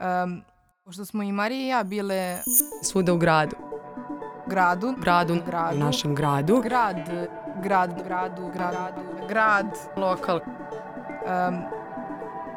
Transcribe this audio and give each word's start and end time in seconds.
Um, 0.00 0.42
pošto 0.84 1.04
smo 1.04 1.22
i 1.22 1.32
Marija 1.32 1.60
i 1.60 1.68
ja 1.68 1.82
bile 1.82 2.38
Svuda 2.82 3.12
u 3.12 3.16
gradu. 3.16 3.56
gradu, 4.46 4.94
Gradu, 4.98 5.36
Gradu. 5.46 5.76
u 5.76 5.78
našem 5.78 6.14
gradu. 6.14 6.60
grad, 6.60 6.96
grad, 7.62 8.02
gradu, 8.02 8.50
gradu, 8.54 9.02
grad, 9.28 9.66
Lokal. 9.96 10.36
um, 10.36 11.62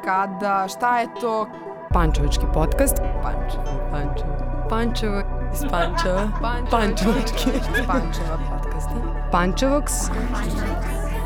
kada, 0.04 0.68
šta 0.68 0.98
je 0.98 1.08
to 1.20 1.46
Pančevački 1.90 2.44
podcast. 2.54 2.96
Pančevo? 3.22 3.64
Pančevo. 3.90 4.36
Pančevo 4.70 5.22
iz 5.54 5.60
Pančeva. 5.70 6.28
Pančevački. 6.70 7.50
Pančeva 7.86 8.38
podcasti. 8.50 8.94
Pančevoks. 9.32 9.92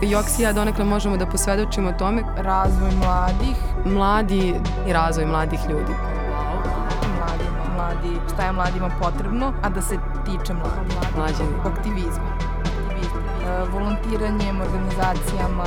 Joks 0.03 0.39
i 0.39 0.43
ja 0.43 0.53
donekle 0.53 0.85
možemo 0.85 1.17
da 1.17 1.27
posvedočimo 1.27 1.93
tome 1.93 2.23
Razvoj 2.37 2.91
mladih, 2.95 3.57
mladi 3.87 4.55
i 4.89 4.93
razvoj 4.93 5.27
mladih 5.27 5.61
ljudi. 5.69 5.93
mladi, 7.19 7.45
mladi, 7.77 8.21
šta 8.29 8.43
je 8.43 8.53
mladima 8.53 8.91
potrebno, 9.03 9.53
a 9.63 9.69
da 9.69 9.83
se 9.83 9.95
tiče 10.25 10.55
mladih. 10.55 11.17
Mlađi. 11.17 11.43
Aktivizma. 11.67 12.25
E, 13.43 13.65
volontiranjem, 13.73 14.61
organizacijama, 14.61 15.65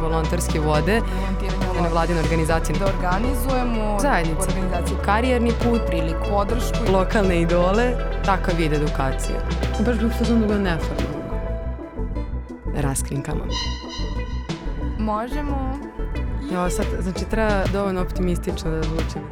Volonterske 0.00 0.60
vode. 0.60 1.00
volontiranje 1.00 1.82
Nevladine 1.82 2.20
organizacije. 2.20 2.78
da 2.78 2.84
organizujemo 2.86 3.98
Zajednice. 4.00 4.48
organizacije 4.48 4.96
Karijerni 5.04 5.52
put. 5.52 5.80
priliku, 5.86 6.18
podršku. 6.30 6.92
Lokalne 6.92 7.40
idole. 7.40 7.92
Takav 8.24 8.54
vid 8.58 8.72
edukacije. 8.72 9.36
Baš 9.86 9.96
bih 9.96 10.12
fazon 10.18 10.40
da 10.40 10.46
bude 10.46 10.58
neformalno. 10.58 11.20
Raskrinkama. 12.76 13.44
Možemo 14.98 15.78
Jo, 16.52 16.70
sad, 16.70 16.86
znači 17.00 17.24
treba 17.30 17.64
dovoljno 17.72 18.02
optimistično 18.02 18.70
da 18.70 18.82
zvučim. 18.82 19.22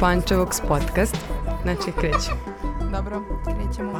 Pančevoks 0.00 0.60
podcast. 0.68 1.16
Znači, 1.62 1.92
krećem. 2.00 2.34
Dobro, 2.92 3.22
krećemo. 3.44 3.92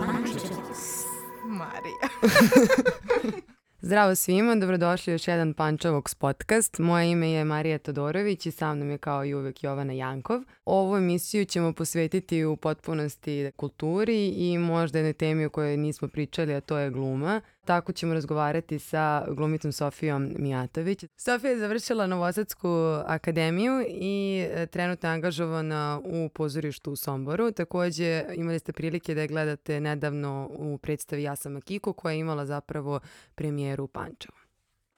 Marija. 1.45 2.09
Zdravo 3.81 4.15
svima, 4.15 4.55
dobrodošli 4.55 5.11
u 5.11 5.15
još 5.15 5.29
jedan 5.29 5.55
Pančevoks 5.55 6.15
podcast. 6.15 6.79
Moje 6.79 7.11
ime 7.11 7.31
je 7.31 7.45
Marija 7.45 7.79
Todorović 7.79 8.47
i 8.47 8.51
sa 8.51 8.75
mnom 8.75 8.91
je 8.91 8.99
kao 8.99 9.25
i 9.25 9.35
uvek 9.35 9.65
Jovana 9.65 9.93
Jankov. 9.93 10.41
Ovu 10.65 10.97
emisiju 10.97 11.45
ćemo 11.45 11.73
posvetiti 11.73 12.45
u 12.45 12.57
potpunosti 12.57 13.51
kulturi 13.57 14.29
i 14.29 14.59
možda 14.59 14.99
jednoj 14.99 15.13
temi 15.13 15.45
o 15.45 15.51
kojoj 15.51 15.77
nismo 15.77 16.09
pričali, 16.09 16.55
a 16.55 16.61
to 16.61 16.79
je 16.79 16.91
gluma. 16.91 17.41
Tako 17.69 17.93
ćemo 17.93 18.15
razgovarati 18.15 18.79
sa 18.79 19.25
glumicom 19.31 19.73
Sofijom 19.73 20.35
Mijatović. 20.39 21.05
Sofija 21.17 21.51
je 21.51 21.59
završila 21.59 22.07
Novosadsku 22.07 22.69
akademiju 23.07 23.85
i 23.89 24.47
e, 24.55 24.67
trenutno 24.67 25.09
je 25.09 25.13
angažovana 25.13 26.01
u 26.05 26.29
pozorištu 26.29 26.93
u 26.93 26.97
Somboru. 26.97 27.53
Takođe 27.53 28.25
imali 28.35 28.59
ste 28.59 28.73
prilike 28.73 29.15
da 29.15 29.21
je 29.21 29.29
gledate 29.29 29.81
nedavno 29.81 30.51
u 30.53 30.79
predstavi 30.79 31.23
Ja 31.23 31.37
sam 31.37 31.57
Akiko 31.57 31.93
koja 31.93 32.13
je 32.13 32.19
imala 32.19 32.47
zapravo 32.47 33.01
premijeru 33.35 33.85
u 33.85 33.89
Pančevu. 33.89 34.37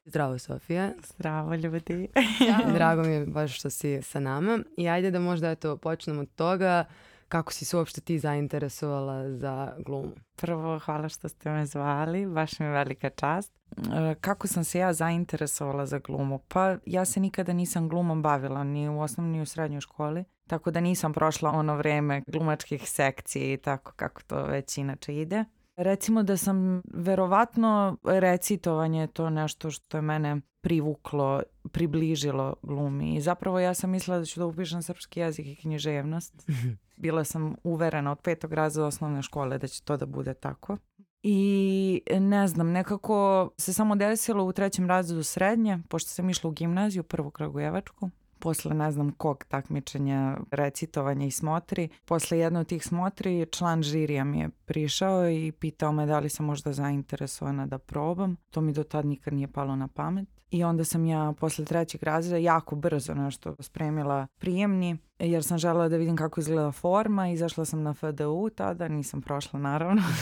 Zdravo 0.04 0.38
Sofija, 0.38 0.92
Zdravo 1.14 1.54
ljudi. 1.54 2.08
drago 2.76 3.02
mi 3.02 3.12
je 3.12 3.26
baš 3.26 3.58
što 3.58 3.70
si 3.70 4.02
sa 4.02 4.20
nama 4.20 4.58
i 4.76 4.88
ajde 4.88 5.10
da 5.10 5.20
možda 5.20 5.50
eto 5.50 5.76
počnemo 5.76 6.20
od 6.20 6.34
toga 6.34 6.84
kako 7.30 7.52
si 7.52 7.64
se 7.64 7.76
uopšte 7.76 8.00
ti 8.00 8.18
zainteresovala 8.18 9.30
za 9.30 9.72
glumu. 9.78 10.12
Prvo, 10.36 10.78
hvala 10.78 11.08
što 11.08 11.28
ste 11.28 11.50
me 11.50 11.66
zvali, 11.66 12.26
baš 12.26 12.58
mi 12.58 12.66
je 12.66 12.72
velika 12.72 13.10
čast. 13.10 13.52
E, 13.76 14.14
Kako 14.20 14.46
sam 14.46 14.64
se 14.64 14.78
ja 14.78 14.92
zainteresovala 14.92 15.86
za 15.86 15.98
glumu? 15.98 16.40
Pa 16.48 16.76
ja 16.86 17.04
se 17.04 17.20
nikada 17.20 17.52
nisam 17.52 17.88
glumom 17.88 18.22
bavila, 18.22 18.64
ni 18.64 18.88
u 18.88 19.00
osnovnoj 19.00 19.32
ni 19.32 19.42
u 19.42 19.46
srednjoj 19.46 19.80
školi. 19.80 20.24
Tako 20.46 20.70
da 20.70 20.80
nisam 20.80 21.12
prošla 21.12 21.50
ono 21.50 21.76
vreme 21.76 22.22
glumačkih 22.26 22.90
sekcija 22.90 23.52
i 23.52 23.56
tako 23.56 23.92
kako 23.96 24.22
to 24.22 24.42
već 24.42 24.78
inače 24.78 25.16
ide. 25.16 25.44
Recimo 25.82 26.22
da 26.22 26.36
sam, 26.36 26.82
verovatno, 26.94 27.96
recitovanje 28.04 29.00
je 29.00 29.06
to 29.06 29.30
nešto 29.30 29.70
što 29.70 29.98
je 29.98 30.02
mene 30.02 30.40
privuklo, 30.60 31.42
približilo 31.72 32.54
glumi. 32.62 33.14
I 33.14 33.20
zapravo 33.20 33.60
ja 33.60 33.74
sam 33.74 33.90
mislila 33.90 34.18
da 34.18 34.24
ću 34.24 34.40
da 34.40 34.46
upišem 34.46 34.82
srpski 34.82 35.20
jezik 35.20 35.46
i 35.46 35.56
književnost. 35.56 36.34
Bila 36.96 37.24
sam 37.24 37.54
uverena 37.64 38.12
od 38.12 38.20
petog 38.20 38.52
razreda 38.52 38.86
osnovne 38.86 39.22
škole 39.22 39.58
da 39.58 39.66
će 39.66 39.82
to 39.82 39.96
da 39.96 40.06
bude 40.06 40.34
tako. 40.34 40.76
I 41.22 42.02
ne 42.20 42.48
znam, 42.48 42.70
nekako 42.70 43.50
se 43.58 43.72
samo 43.72 43.96
desilo 43.96 44.44
u 44.44 44.52
trećem 44.52 44.88
razredu 44.88 45.22
srednje, 45.22 45.78
pošto 45.88 46.10
sam 46.10 46.30
išla 46.30 46.48
u 46.48 46.52
gimnaziju, 46.52 47.02
prvu 47.02 47.30
Kragujevačku, 47.30 48.10
posle 48.40 48.74
ne 48.74 48.92
znam 48.92 49.12
kog 49.12 49.44
takmičenja, 49.44 50.36
recitovanja 50.50 51.26
i 51.26 51.30
smotri. 51.30 51.88
Posle 52.04 52.38
jedne 52.38 52.60
od 52.60 52.66
tih 52.66 52.84
smotri 52.84 53.46
član 53.50 53.82
žirija 53.82 54.24
mi 54.24 54.38
je 54.38 54.48
prišao 54.64 55.30
i 55.30 55.52
pitao 55.52 55.92
me 55.92 56.06
da 56.06 56.18
li 56.18 56.28
sam 56.28 56.46
možda 56.46 56.72
zainteresovana 56.72 57.66
da 57.66 57.78
probam. 57.78 58.36
To 58.50 58.60
mi 58.60 58.72
do 58.72 58.84
tad 58.84 59.06
nikad 59.06 59.34
nije 59.34 59.48
palo 59.48 59.76
na 59.76 59.88
pamet. 59.88 60.28
I 60.50 60.64
onda 60.64 60.84
sam 60.84 61.06
ja 61.06 61.32
posle 61.40 61.64
trećeg 61.64 62.02
razreda 62.02 62.36
jako 62.36 62.76
brzo 62.76 63.14
nešto 63.14 63.54
spremila 63.60 64.26
prijemni 64.38 64.98
jer 65.18 65.44
sam 65.44 65.58
želela 65.58 65.88
da 65.88 65.96
vidim 65.96 66.16
kako 66.16 66.40
izgleda 66.40 66.72
forma. 66.72 67.28
Izašla 67.28 67.64
sam 67.64 67.82
na 67.82 67.94
FDU 67.94 68.50
tada, 68.54 68.88
nisam 68.88 69.22
prošla 69.22 69.60
naravno. 69.60 70.02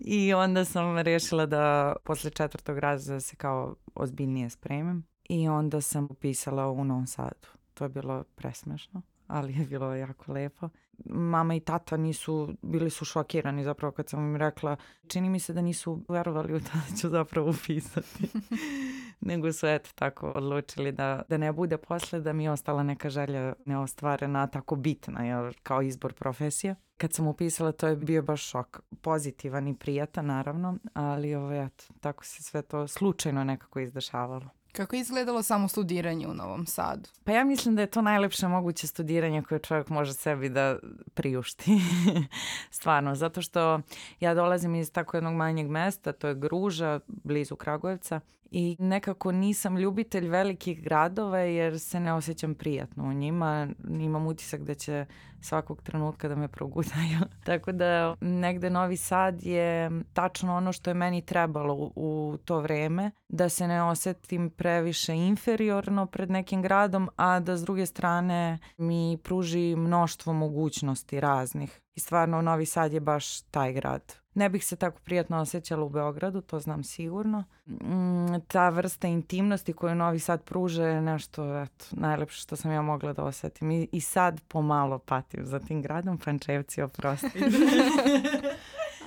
I 0.00 0.34
onda 0.34 0.64
sam 0.64 0.98
rešila 0.98 1.46
da 1.46 1.96
posle 2.04 2.30
četvrtog 2.30 2.78
razreda 2.78 3.20
se 3.20 3.36
kao 3.36 3.74
ozbiljnije 3.94 4.50
spremim. 4.50 5.04
I 5.28 5.48
onda 5.48 5.80
sam 5.80 6.08
upisala 6.10 6.70
u 6.70 6.84
Novom 6.84 7.06
Sadu. 7.06 7.48
To 7.74 7.84
je 7.84 7.88
bilo 7.88 8.24
presmešno, 8.34 9.02
ali 9.26 9.58
je 9.58 9.66
bilo 9.66 9.94
jako 9.94 10.32
lepo. 10.32 10.68
Mama 11.04 11.54
i 11.54 11.60
tata 11.60 11.96
nisu, 11.96 12.48
bili 12.62 12.90
su 12.90 13.04
šokirani 13.04 13.64
zapravo 13.64 13.92
kad 13.92 14.08
sam 14.08 14.20
im 14.20 14.36
rekla, 14.36 14.76
čini 15.08 15.28
mi 15.28 15.40
se 15.40 15.52
da 15.52 15.62
nisu 15.62 16.00
verovali 16.08 16.54
u 16.54 16.60
to 16.60 16.70
da 16.90 16.96
ću 16.96 17.08
zapravo 17.08 17.50
upisati. 17.50 18.28
Nego 19.20 19.52
su 19.52 19.66
eto 19.66 19.90
tako 19.94 20.30
odlučili 20.30 20.92
da, 20.92 21.22
da 21.28 21.36
ne 21.36 21.52
bude 21.52 21.76
posle, 21.76 22.20
da 22.20 22.32
mi 22.32 22.44
je 22.44 22.50
ostala 22.50 22.82
neka 22.82 23.10
želja 23.10 23.52
neostvarena, 23.64 24.46
tako 24.46 24.76
bitna 24.76 25.24
jel, 25.24 25.52
kao 25.62 25.82
izbor 25.82 26.12
profesije. 26.12 26.74
Kad 26.96 27.12
sam 27.12 27.26
upisala 27.26 27.72
to 27.72 27.86
je 27.86 27.96
bio 27.96 28.22
baš 28.22 28.50
šok. 28.50 28.80
Pozitivan 29.00 29.68
i 29.68 29.76
prijatan 29.76 30.26
naravno, 30.26 30.78
ali 30.94 31.34
ovo, 31.34 31.52
eto, 31.52 31.84
tako 32.00 32.24
se 32.24 32.42
sve 32.42 32.62
to 32.62 32.88
slučajno 32.88 33.44
nekako 33.44 33.80
izdešavalo. 33.80 34.48
Kako 34.76 34.96
je 34.96 35.00
izgledalo 35.00 35.42
samo 35.42 35.68
studiranje 35.68 36.28
u 36.28 36.34
Novom 36.34 36.66
Sadu? 36.66 37.08
Pa 37.24 37.32
ja 37.32 37.44
mislim 37.44 37.76
da 37.76 37.82
je 37.82 37.86
to 37.86 38.02
najlepše 38.02 38.48
moguće 38.48 38.86
studiranje 38.86 39.42
koje 39.42 39.58
čovjek 39.58 39.88
može 39.88 40.14
sebi 40.14 40.48
da 40.48 40.78
priušti. 41.14 41.80
Stvarno, 42.70 43.14
zato 43.14 43.42
što 43.42 43.80
ja 44.20 44.34
dolazim 44.34 44.74
iz 44.74 44.92
tako 44.92 45.16
jednog 45.16 45.34
manjeg 45.34 45.68
mesta, 45.68 46.12
to 46.12 46.28
je 46.28 46.34
Gruža, 46.34 47.00
blizu 47.06 47.56
Kragujevca. 47.56 48.20
I 48.58 48.76
nekako 48.78 49.32
nisam 49.32 49.78
ljubitelj 49.78 50.28
velikih 50.28 50.82
gradova 50.82 51.38
jer 51.38 51.80
se 51.80 52.00
ne 52.00 52.12
osjećam 52.12 52.54
prijatno 52.54 53.04
u 53.04 53.12
njima. 53.12 53.68
Imam 53.88 54.26
utisak 54.26 54.62
da 54.62 54.74
će 54.74 55.06
svakog 55.40 55.82
trenutka 55.82 56.28
da 56.28 56.34
me 56.34 56.48
progutaju. 56.48 57.18
Tako 57.46 57.72
da 57.72 58.14
negde 58.20 58.70
Novi 58.70 58.96
Sad 58.96 59.42
je 59.42 59.90
tačno 60.12 60.56
ono 60.56 60.72
što 60.72 60.90
je 60.90 60.94
meni 60.94 61.22
trebalo 61.22 61.74
u, 61.74 61.92
u 61.96 62.36
to 62.44 62.60
vreme. 62.60 63.10
Da 63.28 63.48
se 63.48 63.68
ne 63.68 63.82
osetim 63.82 64.50
previše 64.50 65.14
inferiorno 65.14 66.06
pred 66.06 66.30
nekim 66.30 66.62
gradom, 66.62 67.10
a 67.16 67.40
da 67.40 67.56
s 67.56 67.62
druge 67.62 67.86
strane 67.86 68.58
mi 68.76 69.18
pruži 69.22 69.76
mnoštvo 69.76 70.32
mogućnosti 70.32 71.20
raznih. 71.20 71.80
I 71.94 72.00
stvarno 72.00 72.42
Novi 72.42 72.66
Sad 72.66 72.92
je 72.92 73.00
baš 73.00 73.40
taj 73.40 73.72
grad. 73.72 74.25
Ne 74.36 74.48
bih 74.48 74.66
se 74.66 74.76
tako 74.76 75.00
prijatno 75.04 75.40
osjećala 75.40 75.84
u 75.84 75.88
Beogradu, 75.88 76.40
to 76.40 76.60
znam 76.60 76.84
sigurno. 76.84 77.44
Mm, 77.66 78.40
ta 78.48 78.68
vrsta 78.68 79.08
intimnosti 79.08 79.72
koju 79.72 79.94
Novi 79.94 80.18
Sad 80.18 80.42
pruža 80.42 80.86
je 80.86 81.00
nešto 81.00 81.62
eto, 81.62 81.84
najlepše 81.92 82.40
što 82.40 82.56
sam 82.56 82.72
ja 82.72 82.82
mogla 82.82 83.12
da 83.12 83.24
osetim. 83.24 83.70
I, 83.70 83.88
I 83.92 84.00
sad 84.00 84.40
pomalo 84.48 84.98
patim 84.98 85.44
za 85.44 85.58
tim 85.58 85.82
gradom, 85.82 86.18
Pančevci 86.18 86.82
oprosti. 86.82 87.38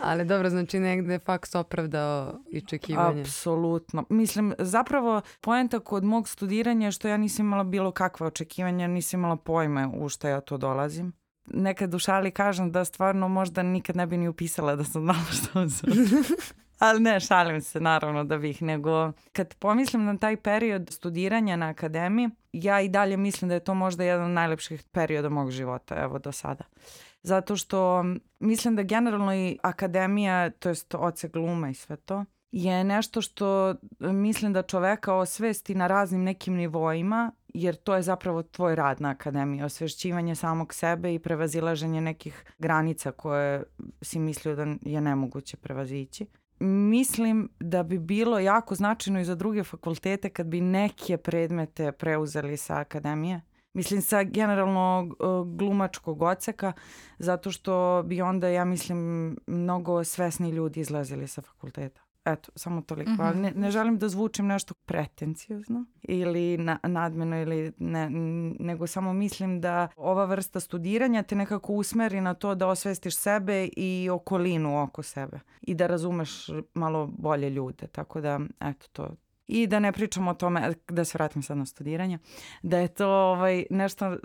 Ali 0.02 0.26
dobro, 0.26 0.50
znači 0.50 0.80
negde 0.80 1.14
je 1.14 1.20
faks 1.20 1.56
opravdao 1.56 2.40
i 2.50 2.62
čekivanje. 2.62 3.22
Apsolutno. 3.22 4.06
Mislim, 4.10 4.54
zapravo 4.60 5.22
poenta 5.42 5.80
kod 5.80 6.04
mog 6.04 6.30
studiranja 6.30 6.88
je 6.88 6.92
što 6.92 7.08
ja 7.08 7.18
nisam 7.18 7.46
imala 7.46 7.64
bilo 7.64 7.92
kakve 7.92 8.28
očekivanja, 8.28 8.88
nisam 8.88 9.20
imala 9.20 9.36
pojma 9.36 9.92
u 9.96 10.10
šta 10.10 10.30
ja 10.30 10.42
to 10.42 10.58
dolazim. 10.58 11.14
Nekad 11.54 11.94
u 11.94 12.00
šali 12.00 12.32
kažem 12.32 12.72
da 12.72 12.86
stvarno 12.86 13.28
možda 13.28 13.64
nikad 13.64 13.96
ne 13.96 14.08
bi 14.08 14.18
ni 14.18 14.28
upisala 14.28 14.76
da 14.76 14.84
sam 14.84 15.02
znala 15.02 15.26
što 15.32 15.70
sam. 15.70 15.90
Ali 16.80 17.00
ne, 17.00 17.20
šalim 17.20 17.62
se 17.62 17.80
naravno 17.80 18.24
da 18.24 18.38
bih, 18.38 18.62
nego 18.62 19.12
kad 19.32 19.56
pomislim 19.56 20.06
na 20.06 20.18
taj 20.18 20.38
period 20.38 20.90
studiranja 20.92 21.56
na 21.56 21.70
akademiji, 21.70 22.30
ja 22.54 22.82
i 22.82 22.90
dalje 22.90 23.18
mislim 23.18 23.50
da 23.50 23.56
je 23.56 23.64
to 23.64 23.74
možda 23.74 24.04
jedan 24.04 24.26
od 24.26 24.32
najlepših 24.32 24.84
perioda 24.92 25.30
mog 25.30 25.52
života, 25.52 25.96
evo 25.96 26.20
do 26.20 26.32
sada. 26.32 26.64
Zato 27.24 27.56
što 27.56 28.06
mislim 28.40 28.76
da 28.76 28.84
generalno 28.84 29.36
i 29.36 29.58
akademija, 29.64 30.50
to 30.50 30.70
jest 30.70 30.96
oce 30.96 31.28
gluma 31.28 31.70
i 31.70 31.74
sve 31.74 31.96
to, 31.96 32.26
je 32.52 32.84
nešto 32.84 33.22
što 33.22 33.76
mislim 34.00 34.54
da 34.54 34.62
čoveka 34.62 35.14
osvesti 35.14 35.76
na 35.76 35.88
raznim 35.88 36.24
nekim 36.24 36.56
nivoima 36.56 37.32
jer 37.54 37.76
to 37.76 37.96
je 37.96 38.02
zapravo 38.02 38.44
tvoj 38.44 38.76
rad 38.76 39.02
na 39.02 39.10
akademiji, 39.10 39.64
osvešćivanje 39.64 40.36
samog 40.36 40.74
sebe 40.74 41.14
i 41.14 41.20
prevazilaženje 41.20 42.02
nekih 42.02 42.46
granica 42.58 43.12
koje 43.12 43.64
si 44.02 44.20
mislio 44.20 44.56
da 44.56 44.66
je 44.82 45.02
nemoguće 45.02 45.58
prevazići. 45.58 46.26
Mislim 46.60 47.50
da 47.60 47.84
bi 47.84 48.00
bilo 48.00 48.40
jako 48.40 48.76
značajno 48.76 49.20
i 49.20 49.26
za 49.26 49.36
druge 49.36 49.64
fakultete 49.64 50.30
kad 50.30 50.48
bi 50.48 50.62
neke 50.62 51.18
predmete 51.18 51.92
preuzeli 51.92 52.58
sa 52.58 52.80
akademije. 52.80 53.42
Mislim 53.74 54.02
sa 54.02 54.24
generalno 54.24 55.16
glumačkog 55.58 56.22
oceka, 56.22 56.74
zato 57.20 57.52
što 57.52 58.04
bi 58.06 58.22
onda, 58.22 58.48
ja 58.48 58.66
mislim, 58.66 59.38
mnogo 59.48 60.04
svesni 60.04 60.50
ljudi 60.50 60.80
izlazili 60.80 61.28
sa 61.28 61.42
fakulteta. 61.42 62.02
Eto, 62.26 62.52
samo 62.56 62.82
toliko. 62.82 63.12
Mm 63.12 63.18
-hmm. 63.18 63.36
ne, 63.36 63.52
ne 63.56 63.72
želim 63.72 63.98
da 63.98 64.10
zvučim 64.10 64.48
nešto 64.48 64.74
pretencijozno 64.74 65.86
ili 66.02 66.58
na, 66.58 66.80
nadmeno 66.84 67.42
ili 67.42 67.74
ne, 67.78 68.10
nego 68.60 68.88
samo 68.88 69.14
mislim 69.14 69.62
da 69.62 69.88
ova 69.96 70.26
vrsta 70.26 70.60
studiranja 70.60 71.24
te 71.24 71.36
nekako 71.36 71.74
usmeri 71.74 72.22
na 72.22 72.34
to 72.34 72.56
da 72.56 72.68
osvestiš 72.68 73.18
sebe 73.18 73.70
i 73.78 74.10
okolinu 74.12 74.84
oko 74.84 75.04
sebe 75.04 75.40
i 75.62 75.76
da 75.76 75.88
razumeš 75.88 76.48
malo 76.74 77.08
bolje 77.08 77.50
ljude. 77.50 77.88
Tako 77.88 78.22
da, 78.22 78.40
eto, 78.60 78.88
to, 78.92 79.16
i 79.48 79.68
da 79.68 79.80
ne 79.80 79.92
pričamo 79.92 80.32
o 80.32 80.34
tome, 80.34 80.74
da 80.88 81.06
se 81.06 81.18
vratim 81.18 81.44
sad 81.44 81.58
na 81.58 81.66
studiranje, 81.66 82.20
da 82.64 82.78
je 82.78 82.88
to 82.88 83.08
ovaj, 83.10 83.66
nešto 83.70 84.18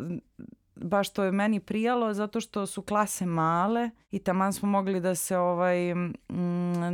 baš 0.77 1.13
to 1.13 1.25
je 1.25 1.33
meni 1.33 1.61
prijalo 1.61 2.15
zato 2.15 2.41
što 2.41 2.67
su 2.67 2.83
klase 2.83 3.27
male 3.27 3.91
i 4.11 4.19
taman 4.19 4.53
smo 4.53 4.69
mogli 4.69 5.01
da 5.01 5.15
se 5.15 5.39
ovaj 5.39 5.91
m, 5.91 6.13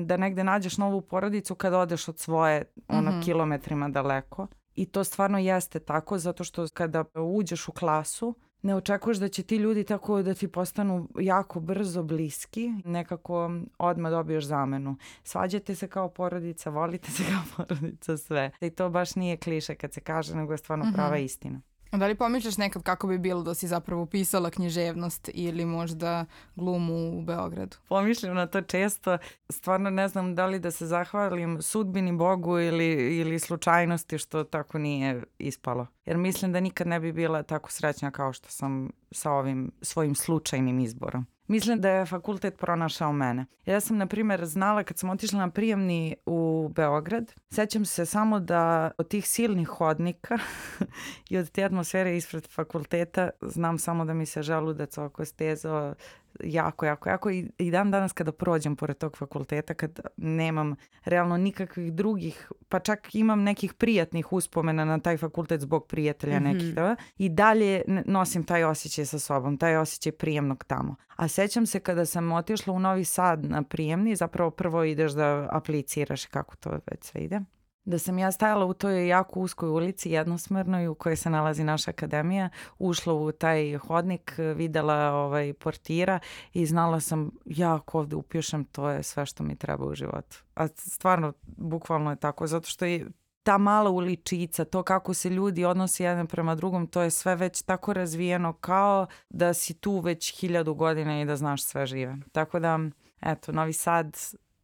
da 0.07 0.17
negde 0.17 0.45
nađeš 0.45 0.79
novu 0.79 1.01
porodicu 1.01 1.55
kad 1.55 1.75
odeš 1.75 2.09
od 2.09 2.19
svoje 2.19 2.65
ono 2.89 3.11
mm 3.11 3.15
-hmm. 3.15 3.25
kilometrima 3.25 3.89
daleko 3.89 4.47
i 4.75 4.87
to 4.87 5.05
stvarno 5.05 5.39
jeste 5.39 5.79
tako 5.79 6.19
zato 6.19 6.45
što 6.45 6.67
kada 6.75 7.05
uđeš 7.15 7.69
u 7.69 7.73
klasu 7.73 8.35
ne 8.63 8.75
očekuješ 8.75 9.19
da 9.19 9.29
će 9.29 9.43
ti 9.43 9.57
ljudi 9.57 9.85
tako 9.85 10.23
da 10.23 10.35
ti 10.35 10.49
postanu 10.49 11.09
jako 11.19 11.61
brzo 11.61 12.03
bliski, 12.03 12.73
nekako 12.85 13.51
odmah 13.79 14.11
dobiješ 14.11 14.45
zamenu. 14.45 14.97
Svađate 15.25 15.75
se 15.75 15.89
kao 15.89 16.09
porodica, 16.09 16.71
volite 16.71 17.11
se 17.11 17.23
kao 17.23 17.43
porodica, 17.57 18.17
sve. 18.17 18.51
I 18.61 18.71
to 18.71 18.91
baš 18.91 19.17
nije 19.17 19.37
kliše 19.37 19.75
kad 19.75 19.93
se 19.93 20.01
kaže, 20.01 20.37
nego 20.37 20.53
je 20.53 20.59
stvarno 20.59 20.93
prava 20.95 21.11
mm 21.11 21.19
-hmm. 21.19 21.25
istina. 21.25 21.61
Da 21.93 22.07
li 22.07 22.15
pomišljaš 22.15 22.57
nekad 22.57 22.83
kako 22.83 23.07
bi 23.07 23.19
bilo 23.19 23.43
da 23.43 23.55
si 23.55 23.69
zapravo 23.69 24.03
upisala 24.03 24.51
književnost 24.51 25.31
ili 25.35 25.65
možda 25.65 26.27
glumu 26.57 27.19
u 27.19 27.23
Beogradu? 27.23 27.77
Pomišljam 27.89 28.35
na 28.35 28.47
to 28.47 28.61
često. 28.61 29.19
Stvarno 29.49 29.91
ne 29.91 30.09
znam 30.09 30.35
da 30.35 30.47
li 30.47 30.59
da 30.59 30.71
se 30.71 30.87
zahvalim 30.87 31.63
sudbini 31.63 32.13
Bogu 32.13 32.59
ili, 32.59 33.19
ili 33.19 33.39
slučajnosti 33.39 34.19
što 34.19 34.45
tako 34.45 34.79
nije 34.79 35.23
ispalo. 35.39 35.87
Jer 36.05 36.17
mislim 36.17 36.53
da 36.53 36.61
nikad 36.61 36.87
ne 36.87 37.01
bi 37.01 37.13
bila 37.13 37.43
tako 37.43 37.73
srećna 37.73 38.11
kao 38.11 38.33
što 38.33 38.49
sam 38.49 38.91
sa 39.11 39.33
ovim 39.33 39.73
svojim 39.83 40.15
slučajnim 40.15 40.81
izborom. 40.81 41.27
Mislim 41.51 41.81
da 41.81 41.91
je 41.91 42.07
fakultet 42.07 42.59
pronašao 42.59 43.13
mene. 43.13 43.47
Ja 43.67 43.81
sam, 43.81 43.97
na 43.97 44.07
primjer, 44.07 44.47
znala 44.47 44.83
kad 44.85 44.99
sam 44.99 45.11
otišla 45.11 45.39
na 45.39 45.51
prijemni 45.51 46.17
u 46.27 46.71
Beograd, 46.75 47.35
sećam 47.51 47.85
se 47.85 48.07
samo 48.07 48.41
da 48.41 48.91
od 48.99 49.09
tih 49.09 49.29
silnih 49.29 49.69
hodnika 49.69 50.39
i 51.31 51.39
od 51.39 51.51
te 51.51 51.65
atmosfere 51.65 52.17
ispred 52.17 52.49
fakulteta 52.49 53.31
znam 53.43 53.79
samo 53.79 54.05
da 54.05 54.15
mi 54.15 54.27
se 54.27 54.43
želudac 54.43 54.99
oko 54.99 55.25
stezao 55.25 55.95
jako, 56.41 56.87
jako, 56.87 57.09
jako 57.09 57.31
i, 57.31 57.51
i 57.59 57.71
dan 57.71 57.91
danas 57.91 58.13
kada 58.13 58.33
prođem 58.33 58.77
pored 58.77 58.99
tog 58.99 59.17
fakulteta, 59.17 59.75
kad 59.75 60.01
nemam 60.17 60.77
realno 61.05 61.37
nikakvih 61.37 61.93
drugih, 61.93 62.53
pa 62.69 62.79
čak 62.79 63.15
imam 63.15 63.43
nekih 63.43 63.75
prijatnih 63.75 64.33
uspomena 64.33 64.85
na 64.85 64.99
taj 64.99 65.17
fakultet 65.17 65.61
zbog 65.61 65.87
prijatelja 65.87 66.41
mm 66.41 66.45
-hmm. 66.45 66.53
nekih, 66.53 66.75
da, 66.75 66.97
i 67.19 67.29
dalje 67.29 67.83
nosim 68.07 68.45
taj 68.45 68.65
osjećaj 68.65 69.07
sa 69.07 69.19
sobom, 69.19 69.59
taj 69.59 69.77
osjećaj 69.77 70.13
prijemnog 70.13 70.65
tamo. 70.65 70.95
A 71.17 71.29
sećam 71.29 71.67
se 71.67 71.81
kada 71.81 72.07
sam 72.07 72.33
otišla 72.33 72.73
u 72.73 72.79
Novi 72.79 73.05
Sad 73.05 73.45
na 73.45 73.63
prijemni, 73.63 74.17
zapravo 74.17 74.51
prvo 74.51 74.85
ideš 74.85 75.13
da 75.13 75.49
apliciraš 75.53 76.27
kako 76.27 76.57
to 76.57 76.71
već 76.71 77.05
sve 77.05 77.21
ide 77.21 77.41
da 77.91 77.99
sam 77.99 78.19
ja 78.19 78.33
stajala 78.33 78.65
u 78.65 78.75
toj 78.75 79.09
jako 79.09 79.41
uskoj 79.41 79.69
ulici 79.69 80.11
jednosmernoj 80.11 80.89
u 80.89 80.95
kojoj 80.95 81.17
se 81.17 81.31
nalazi 81.31 81.65
naša 81.65 81.91
akademija, 81.91 82.49
ušla 82.79 83.15
u 83.15 83.33
taj 83.33 83.77
hodnik, 83.79 84.35
videla 84.57 85.13
ovaj 85.13 85.53
portira 85.53 86.19
i 86.53 86.67
znala 86.67 87.01
sam 87.01 87.31
ja 87.45 87.75
ako 87.75 87.99
ovde 87.99 88.17
upješem 88.17 88.65
to 88.65 88.89
je 88.89 89.03
sve 89.03 89.27
što 89.27 89.45
mi 89.45 89.57
treba 89.57 89.87
u 89.87 89.95
životu. 89.95 90.37
A 90.55 90.69
stvarno, 90.69 91.33
bukvalno 91.47 92.11
je 92.11 92.17
tako, 92.17 92.47
zato 92.47 92.69
što 92.69 92.85
je 92.85 93.07
ta 93.43 93.59
mala 93.59 93.91
uličica, 93.91 94.65
to 94.65 94.83
kako 94.83 95.15
se 95.15 95.31
ljudi 95.31 95.65
odnose 95.65 96.05
jedan 96.05 96.27
prema 96.27 96.55
drugom, 96.55 96.87
to 96.87 97.03
je 97.03 97.11
sve 97.11 97.37
već 97.37 97.63
tako 97.63 97.93
razvijeno 97.93 98.53
kao 98.53 99.07
da 99.31 99.55
si 99.55 99.75
tu 99.75 99.99
već 100.01 100.41
hiljadu 100.41 100.75
godina 100.75 101.21
i 101.21 101.25
da 101.25 101.37
znaš 101.37 101.65
sve 101.65 101.87
žive. 101.87 102.17
Tako 102.33 102.61
da, 102.61 102.79
eto, 103.21 103.53
Novi 103.53 103.73
Sad 103.73 104.17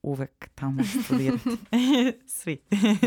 uvek 0.07 0.49
tamo 0.55 0.83
studirati. 0.85 1.51
Svi. 2.39 2.59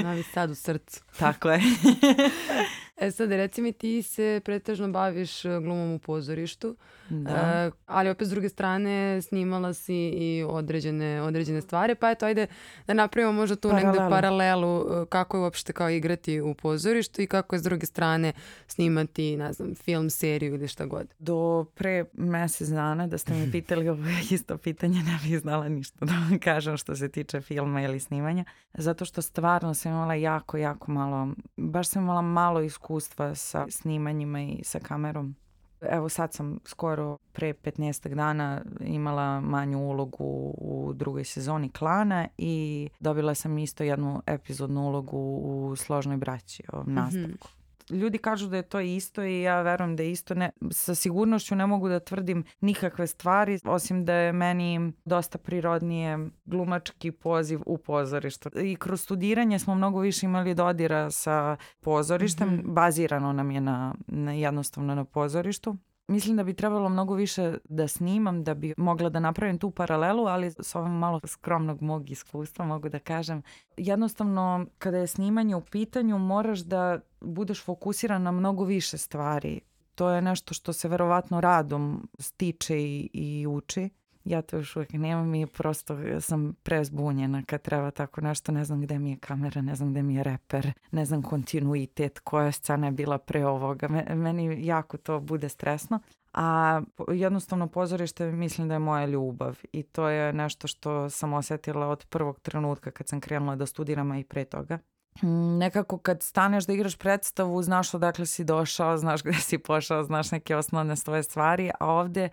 Novi 0.04 0.24
Sad 0.24 0.50
u 0.50 0.56
srcu. 0.56 1.00
Tako 1.19 1.51
je. 1.51 1.62
e 3.00 3.12
sad, 3.12 3.31
reci 3.31 3.62
mi, 3.62 3.74
ti 3.74 4.04
se 4.04 4.42
pretežno 4.46 4.90
baviš 4.90 5.46
e, 5.46 5.50
glumom 5.50 5.92
u 5.92 6.00
pozorištu, 6.00 6.75
da. 7.10 7.31
e, 7.31 7.72
ali 7.86 8.10
opet 8.10 8.28
s 8.28 8.31
druge 8.31 8.50
strane 8.50 9.22
snimala 9.22 9.74
si 9.74 9.96
i 9.96 10.46
određene, 10.48 11.22
određene 11.22 11.62
stvari, 11.62 11.96
pa 11.96 12.12
eto, 12.12 12.25
ajde 12.25 12.48
da 12.88 12.94
napravimo 12.94 13.31
možda 13.31 13.56
tu 13.56 13.69
Paralelu. 13.69 13.92
negde 13.92 14.10
paralelu 14.10 14.81
e, 14.81 15.06
kako 15.10 15.38
je 15.38 15.42
uopšte 15.42 15.74
kao 15.74 15.90
igrati 15.90 16.42
u 16.42 16.54
pozorištu 16.54 17.22
i 17.22 17.28
kako 17.28 17.56
je 17.56 17.60
s 17.60 17.63
druge 17.63 17.86
strane 17.86 18.34
snimati, 18.68 19.38
ne 19.38 19.54
znam, 19.54 19.75
film, 19.75 20.10
seriju 20.10 20.54
ili 20.54 20.68
šta 20.68 20.86
god. 20.86 21.07
Do 21.19 21.66
pre 21.75 22.06
mesec 22.13 22.69
dana 22.69 23.07
da 23.07 23.18
ste 23.18 23.34
me 23.34 23.51
pitali 23.57 23.90
ovo 23.90 24.04
isto 24.31 24.57
pitanje, 24.57 25.04
ne 25.04 25.19
bih 25.24 25.40
znala 25.40 25.69
ništa 25.69 26.06
da 26.06 26.13
vam 26.13 26.40
kažem 26.40 26.78
što 26.78 26.96
se 26.96 27.10
tiče 27.10 27.42
filma 27.42 27.81
ili 27.81 28.00
snimanja, 28.00 28.44
zato 28.74 29.06
što 29.06 29.22
stvarno 29.22 29.74
sam 29.74 29.92
imala 29.92 30.13
jako, 30.13 30.57
jako 30.57 30.92
malo, 30.92 31.28
baš 31.57 31.88
sam 31.88 32.04
imala 32.04 32.22
malo 32.22 32.62
iskustva 32.62 32.88
sa 33.36 33.65
snimanjima 33.69 34.41
i 34.41 34.59
sa 34.63 34.80
kamerom. 34.80 35.36
Evo 35.81 36.09
sad 36.09 36.33
sam 36.33 36.59
skoro 36.65 37.18
pre 37.31 37.53
15 37.53 38.15
dana 38.15 38.62
imala 38.81 39.41
manju 39.41 39.80
ulogu 39.80 40.53
u 40.57 40.94
drugoj 40.95 41.24
sezoni 41.24 41.69
Klana 41.69 42.27
i 42.38 42.89
dobila 43.00 43.36
sam 43.36 43.57
isto 43.57 43.83
jednu 43.83 44.21
epizodnu 44.27 44.88
ulogu 44.88 45.18
u 45.44 45.75
Složnoj 45.75 46.18
braći, 46.18 46.63
o 46.74 46.83
nastavku. 46.83 47.27
Mm 47.30 47.53
-hmm 47.53 47.59
ljudi 47.89 48.18
kažu 48.18 48.47
da 48.47 48.57
je 48.57 48.63
to 48.63 48.80
isto 48.80 49.24
i 49.24 49.41
ja 49.41 49.62
verujem 49.62 49.95
da 49.95 50.03
je 50.03 50.12
isto. 50.12 50.33
Ne, 50.36 50.51
sa 50.71 50.95
sigurnošću 50.95 51.56
ne 51.56 51.68
mogu 51.68 51.89
da 51.89 52.00
tvrdim 52.00 52.44
nikakve 52.62 53.08
stvari, 53.08 53.60
osim 53.63 54.05
da 54.05 54.13
je 54.13 54.34
meni 54.34 54.93
dosta 55.05 55.38
prirodnije 55.38 56.29
glumački 56.46 57.12
poziv 57.12 57.62
u 57.65 57.77
pozorištu. 57.77 58.50
I 58.55 58.75
kroz 58.75 59.01
studiranje 59.01 59.60
smo 59.60 59.75
mnogo 59.75 60.00
više 60.00 60.25
imali 60.25 60.55
dodira 60.55 61.12
sa 61.12 61.58
pozorištem, 61.79 62.50
mm 62.50 62.58
-hmm. 62.58 62.74
bazirano 62.74 63.34
nam 63.34 63.51
je 63.51 63.62
na, 63.62 63.96
na 64.08 64.34
jednostavno 64.34 64.96
na 64.96 65.05
pozorištu. 65.05 65.77
Mislim 66.10 66.38
da 66.38 66.44
bi 66.44 66.54
trebalo 66.54 66.89
mnogo 66.89 67.13
više 67.13 67.58
da 67.63 67.88
snimam 67.88 68.44
da 68.44 68.54
bi 68.54 68.74
mogla 68.78 69.10
da 69.10 69.20
napravim 69.20 69.58
tu 69.58 69.72
paralelu, 69.72 70.25
ali 70.25 70.51
s 70.51 70.75
ovim 70.75 70.92
malo 70.92 71.20
skromnog 71.25 71.82
mog 71.82 72.10
iskustva 72.10 72.66
mogu 72.66 72.89
da 72.89 73.00
kažem. 73.00 73.42
Jednostavno, 73.78 74.66
kada 74.78 74.98
je 74.98 75.08
snimanje 75.08 75.56
u 75.56 75.62
pitanju, 75.62 76.18
moraš 76.18 76.60
da 76.60 77.00
budeš 77.22 77.63
fokusiran 77.63 78.24
na 78.24 78.32
mnogo 78.32 78.63
više 78.63 78.98
stvari. 78.98 79.62
To 79.96 80.10
je 80.10 80.22
nešto 80.22 80.54
što 80.54 80.74
se 80.74 80.88
verovatno 80.88 81.42
radom 81.42 82.10
stiče 82.20 82.78
i, 82.78 83.10
i 83.13 83.48
uči. 83.48 83.89
Ja 84.29 84.41
to 84.41 84.57
još 84.57 84.75
uvijek 84.75 84.93
nemam 84.93 85.36
i 85.36 85.48
prosto 85.48 85.98
sam 86.19 86.53
prezbunjena 86.63 87.43
kad 87.45 87.62
treba 87.62 87.91
tako 87.91 88.21
nešto. 88.21 88.51
Ne 88.51 88.65
znam 88.65 88.81
gde 88.81 89.00
mi 89.00 89.12
je 89.12 89.17
kamera, 89.17 89.62
ne 89.62 89.75
znam 89.75 89.91
gde 89.91 90.03
mi 90.03 90.15
je 90.15 90.24
reper, 90.24 90.71
ne 90.91 91.05
znam 91.05 91.21
kontinuitet, 91.21 92.19
koja 92.19 92.51
scena 92.51 92.88
je 92.88 92.91
bila 92.91 93.17
pre 93.17 93.45
ovoga. 93.45 93.88
Meni 94.15 94.65
jako 94.65 94.98
to 94.98 95.19
bude 95.19 95.50
stresno. 95.50 96.00
A 96.33 96.81
jednostavno 97.12 97.67
pozorište 97.67 98.31
mislim 98.31 98.67
da 98.67 98.74
je 98.74 98.79
moja 98.79 99.05
ljubav 99.05 99.59
i 99.71 99.83
to 99.83 100.09
je 100.09 100.33
nešto 100.33 100.67
što 100.67 101.09
sam 101.09 101.33
osetila 101.33 101.88
od 101.88 102.05
prvog 102.05 102.39
trenutka 102.39 102.91
kad 102.91 103.07
sam 103.07 103.21
krenula 103.21 103.55
da 103.55 103.65
studiram, 103.65 104.12
a 104.12 104.19
i 104.19 104.24
pre 104.24 104.45
toga. 104.45 104.79
Mm, 105.24 105.57
nekako 105.57 105.98
kad 105.98 106.24
staneš 106.24 106.65
da 106.65 106.74
igraš 106.74 106.98
predstavu, 106.98 107.63
znaš 107.63 107.93
odakle 107.93 108.25
si 108.25 108.43
došao, 108.43 108.98
znaš 108.98 109.24
gde 109.24 109.33
si 109.33 109.57
pošao, 109.57 110.03
znaš 110.03 110.31
neke 110.31 110.55
osnovne 110.55 110.95
svoje 110.95 111.24
stvari, 111.24 111.71
a 111.79 111.93
ovde 111.93 112.29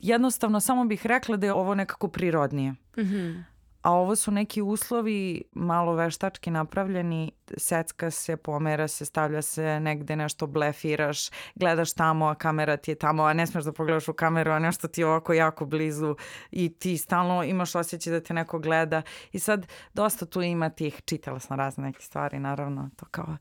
jednostavno 0.00 0.60
samo 0.60 0.84
bih 0.84 1.06
rekla 1.06 1.36
da 1.36 1.46
je 1.46 1.52
ovo 1.52 1.74
nekako 1.74 2.08
prirodnije. 2.08 2.70
Mm 2.72 2.76
-hmm. 2.96 3.44
A 3.84 3.92
ovo 3.92 4.16
su 4.16 4.30
neki 4.30 4.62
uslovi 4.62 5.42
malo 5.52 5.94
veštački 5.94 6.50
napravljeni 6.50 7.32
secka 7.56 8.10
se, 8.10 8.36
pomera 8.36 8.88
se, 8.88 9.04
stavlja 9.04 9.42
se 9.42 9.80
negde 9.80 10.16
nešto 10.16 10.46
blefiraš, 10.46 11.30
gledaš 11.54 11.92
tamo, 11.92 12.26
a 12.26 12.34
kamera 12.34 12.76
ti 12.76 12.90
je 12.90 12.94
tamo, 12.94 13.22
a 13.22 13.32
ne 13.32 13.46
smeš 13.46 13.64
da 13.64 13.72
pogledaš 13.72 14.08
u 14.08 14.12
kameru, 14.12 14.50
a 14.50 14.58
nešto 14.58 14.88
ti 14.88 15.00
je 15.00 15.06
ovako 15.06 15.32
jako 15.32 15.64
blizu 15.64 16.16
i 16.50 16.68
ti 16.68 16.96
stalno 16.96 17.44
imaš 17.44 17.74
osjećaj 17.74 18.12
da 18.12 18.20
te 18.20 18.34
neko 18.34 18.58
gleda 18.58 19.02
i 19.32 19.38
sad 19.38 19.66
dosta 19.94 20.26
tu 20.26 20.42
ima 20.42 20.70
tih, 20.70 21.02
čitala 21.04 21.38
sam 21.38 21.58
razne 21.58 21.84
neke 21.84 22.02
stvari, 22.02 22.38
naravno, 22.38 22.90
to 22.96 23.06
kao 23.10 23.36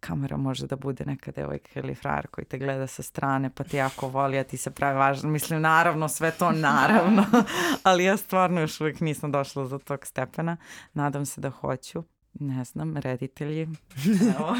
kamera 0.00 0.36
može 0.36 0.66
da 0.66 0.76
bude 0.76 1.04
neka 1.04 1.32
devojka 1.32 1.80
ili 1.80 1.94
frajer 1.94 2.26
koji 2.26 2.44
te 2.44 2.58
gleda 2.58 2.86
sa 2.86 3.02
strane 3.02 3.50
pa 3.54 3.64
te 3.64 3.76
jako 3.76 4.08
voli, 4.08 4.38
a 4.38 4.44
ti 4.44 4.56
se 4.56 4.70
pravi 4.70 4.98
važno. 4.98 5.30
Mislim, 5.30 5.60
naravno, 5.60 6.08
sve 6.08 6.30
to 6.30 6.52
naravno, 6.52 7.24
ali 7.82 8.04
ja 8.04 8.16
stvarno 8.16 8.60
još 8.60 8.80
uvijek 8.80 9.00
nisam 9.00 9.32
došla 9.32 9.64
do 9.64 9.78
tog 9.88 10.06
stepena. 10.06 10.56
Nadam 10.94 11.26
se 11.26 11.40
da 11.40 11.50
hoću 11.50 12.02
ne 12.40 12.64
znam, 12.64 12.96
reditelji. 12.96 13.62
Evo. 14.38 14.56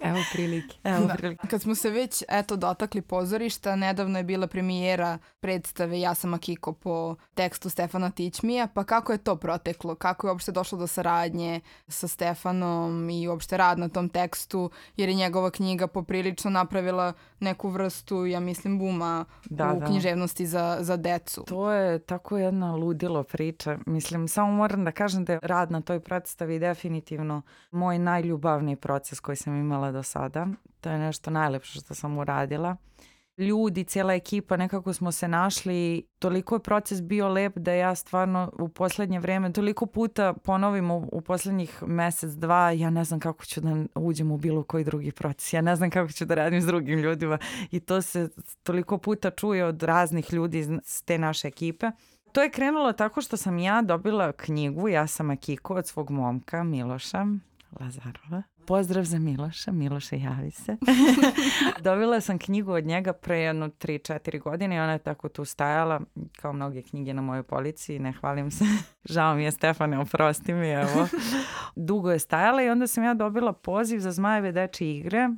Evo 0.10 0.18
prilike. 0.32 0.76
Evo 0.84 1.06
da. 1.06 1.14
prilike. 1.14 1.46
Kad 1.46 1.62
smo 1.62 1.74
se 1.74 1.90
već 1.90 2.22
eto 2.28 2.56
dotakli 2.56 3.02
pozorišta, 3.02 3.76
nedavno 3.76 4.18
je 4.18 4.24
bila 4.24 4.46
premijera 4.46 5.18
predstave 5.40 6.00
Ja 6.00 6.14
sam 6.14 6.34
Akiko 6.34 6.72
po 6.72 7.16
tekstu 7.34 7.70
Stefana 7.70 8.10
Tićmija, 8.10 8.66
pa 8.74 8.84
kako 8.84 9.12
je 9.12 9.18
to 9.18 9.36
proteklo? 9.36 9.94
Kako 9.94 10.26
je 10.26 10.30
uopšte 10.30 10.52
došlo 10.52 10.78
do 10.78 10.86
saradnje 10.86 11.60
sa 11.88 12.08
Stefanom 12.08 13.10
i 13.10 13.28
uopšte 13.28 13.56
rad 13.56 13.78
na 13.78 13.88
tom 13.88 14.08
tekstu, 14.08 14.70
jer 14.96 15.08
je 15.08 15.14
njegova 15.14 15.50
knjiga 15.50 15.86
poprilično 15.86 16.50
napravila 16.50 17.12
neku 17.40 17.68
vrstu, 17.68 18.26
ja 18.26 18.40
mislim, 18.40 18.78
buma 18.78 19.24
da, 19.44 19.72
u 19.72 19.80
da. 19.80 19.86
književnosti 19.86 20.46
za, 20.46 20.78
za 20.80 20.96
decu. 20.96 21.44
To 21.48 21.72
je 21.72 21.98
tako 21.98 22.38
jedna 22.38 22.74
ludilo 22.74 23.22
priča. 23.22 23.78
Mislim, 23.86 24.28
samo 24.28 24.52
moram 24.52 24.84
da 24.84 24.92
kažem 24.92 25.24
da 25.24 25.32
je 25.32 25.40
rad 25.42 25.70
na 25.70 25.80
toj 25.80 26.00
predstavi 26.00 26.58
definitivno 26.68 27.42
moj 27.70 27.98
najljubavniji 27.98 28.76
proces 28.76 29.20
koji 29.20 29.36
sam 29.36 29.56
imala 29.56 29.92
do 29.92 30.02
sada. 30.02 30.46
To 30.80 30.90
je 30.90 30.98
nešto 30.98 31.30
najlepše 31.30 31.80
što 31.80 31.94
sam 31.94 32.18
uradila. 32.18 32.76
Ljudi, 33.38 33.84
cijela 33.84 34.14
ekipa, 34.14 34.56
nekako 34.56 34.92
smo 34.92 35.12
se 35.12 35.28
našli. 35.28 36.06
Toliko 36.18 36.54
je 36.54 36.62
proces 36.62 37.02
bio 37.02 37.28
lep 37.28 37.58
da 37.58 37.72
ja 37.72 37.94
stvarno 37.94 38.52
u 38.58 38.68
poslednje 38.68 39.20
vreme 39.20 39.52
toliko 39.52 39.86
puta 39.86 40.32
ponovim 40.32 40.90
u, 40.90 41.08
u 41.12 41.20
poslednjih 41.20 41.82
mesec, 41.86 42.30
dva, 42.30 42.70
ja 42.70 42.90
ne 42.90 43.04
znam 43.04 43.20
kako 43.20 43.44
ću 43.44 43.60
da 43.60 43.84
uđem 43.94 44.30
u 44.32 44.36
bilo 44.36 44.62
koji 44.62 44.84
drugi 44.84 45.12
proces. 45.12 45.52
Ja 45.52 45.60
ne 45.60 45.76
znam 45.76 45.90
kako 45.90 46.12
ću 46.12 46.24
da 46.24 46.34
radim 46.34 46.62
s 46.62 46.66
drugim 46.66 46.98
ljudima 46.98 47.38
i 47.70 47.80
to 47.80 48.02
se 48.02 48.28
toliko 48.62 48.98
puta 48.98 49.30
čuje 49.30 49.64
od 49.64 49.82
raznih 49.82 50.32
ljudi 50.32 50.58
iz 50.58 50.68
te 51.04 51.18
naše 51.18 51.48
ekipe. 51.48 51.90
To 52.32 52.42
je 52.42 52.50
krenulo 52.50 52.92
tako 52.92 53.20
što 53.20 53.36
sam 53.36 53.58
ja 53.58 53.82
dobila 53.82 54.32
knjigu, 54.32 54.88
ja 54.88 55.06
sam 55.06 55.30
Akiko 55.30 55.74
od 55.74 55.86
svog 55.86 56.10
momka 56.10 56.64
Miloša 56.64 57.26
Lazarova. 57.80 58.42
Pozdrav 58.66 59.04
za 59.04 59.18
Miloša, 59.18 59.72
Miloša 59.72 60.16
javi 60.16 60.50
se. 60.50 60.76
dobila 61.84 62.20
sam 62.20 62.38
knjigu 62.38 62.72
od 62.72 62.86
njega 62.86 63.12
pre 63.12 63.38
jedno 63.38 63.68
3-4 63.68 64.42
godine 64.42 64.76
i 64.76 64.78
ona 64.78 64.92
je 64.92 64.98
tako 64.98 65.28
tu 65.28 65.44
stajala 65.44 66.00
kao 66.40 66.52
mnoge 66.52 66.82
knjige 66.82 67.14
na 67.14 67.22
mojoj 67.22 67.42
policiji, 67.42 67.98
ne 67.98 68.12
hvalim 68.12 68.50
se. 68.50 68.64
Žao 69.12 69.34
mi 69.34 69.44
je 69.44 69.50
Stefane, 69.50 69.98
oprosti 69.98 70.54
mi, 70.54 70.68
evo. 70.68 71.08
Dugo 71.76 72.10
je 72.10 72.18
stajala 72.18 72.62
i 72.62 72.68
onda 72.68 72.86
sam 72.86 73.04
ja 73.04 73.14
dobila 73.14 73.52
poziv 73.52 73.98
za 73.98 74.12
Zmajeve 74.12 74.52
deče 74.52 74.90
igre 74.90 75.28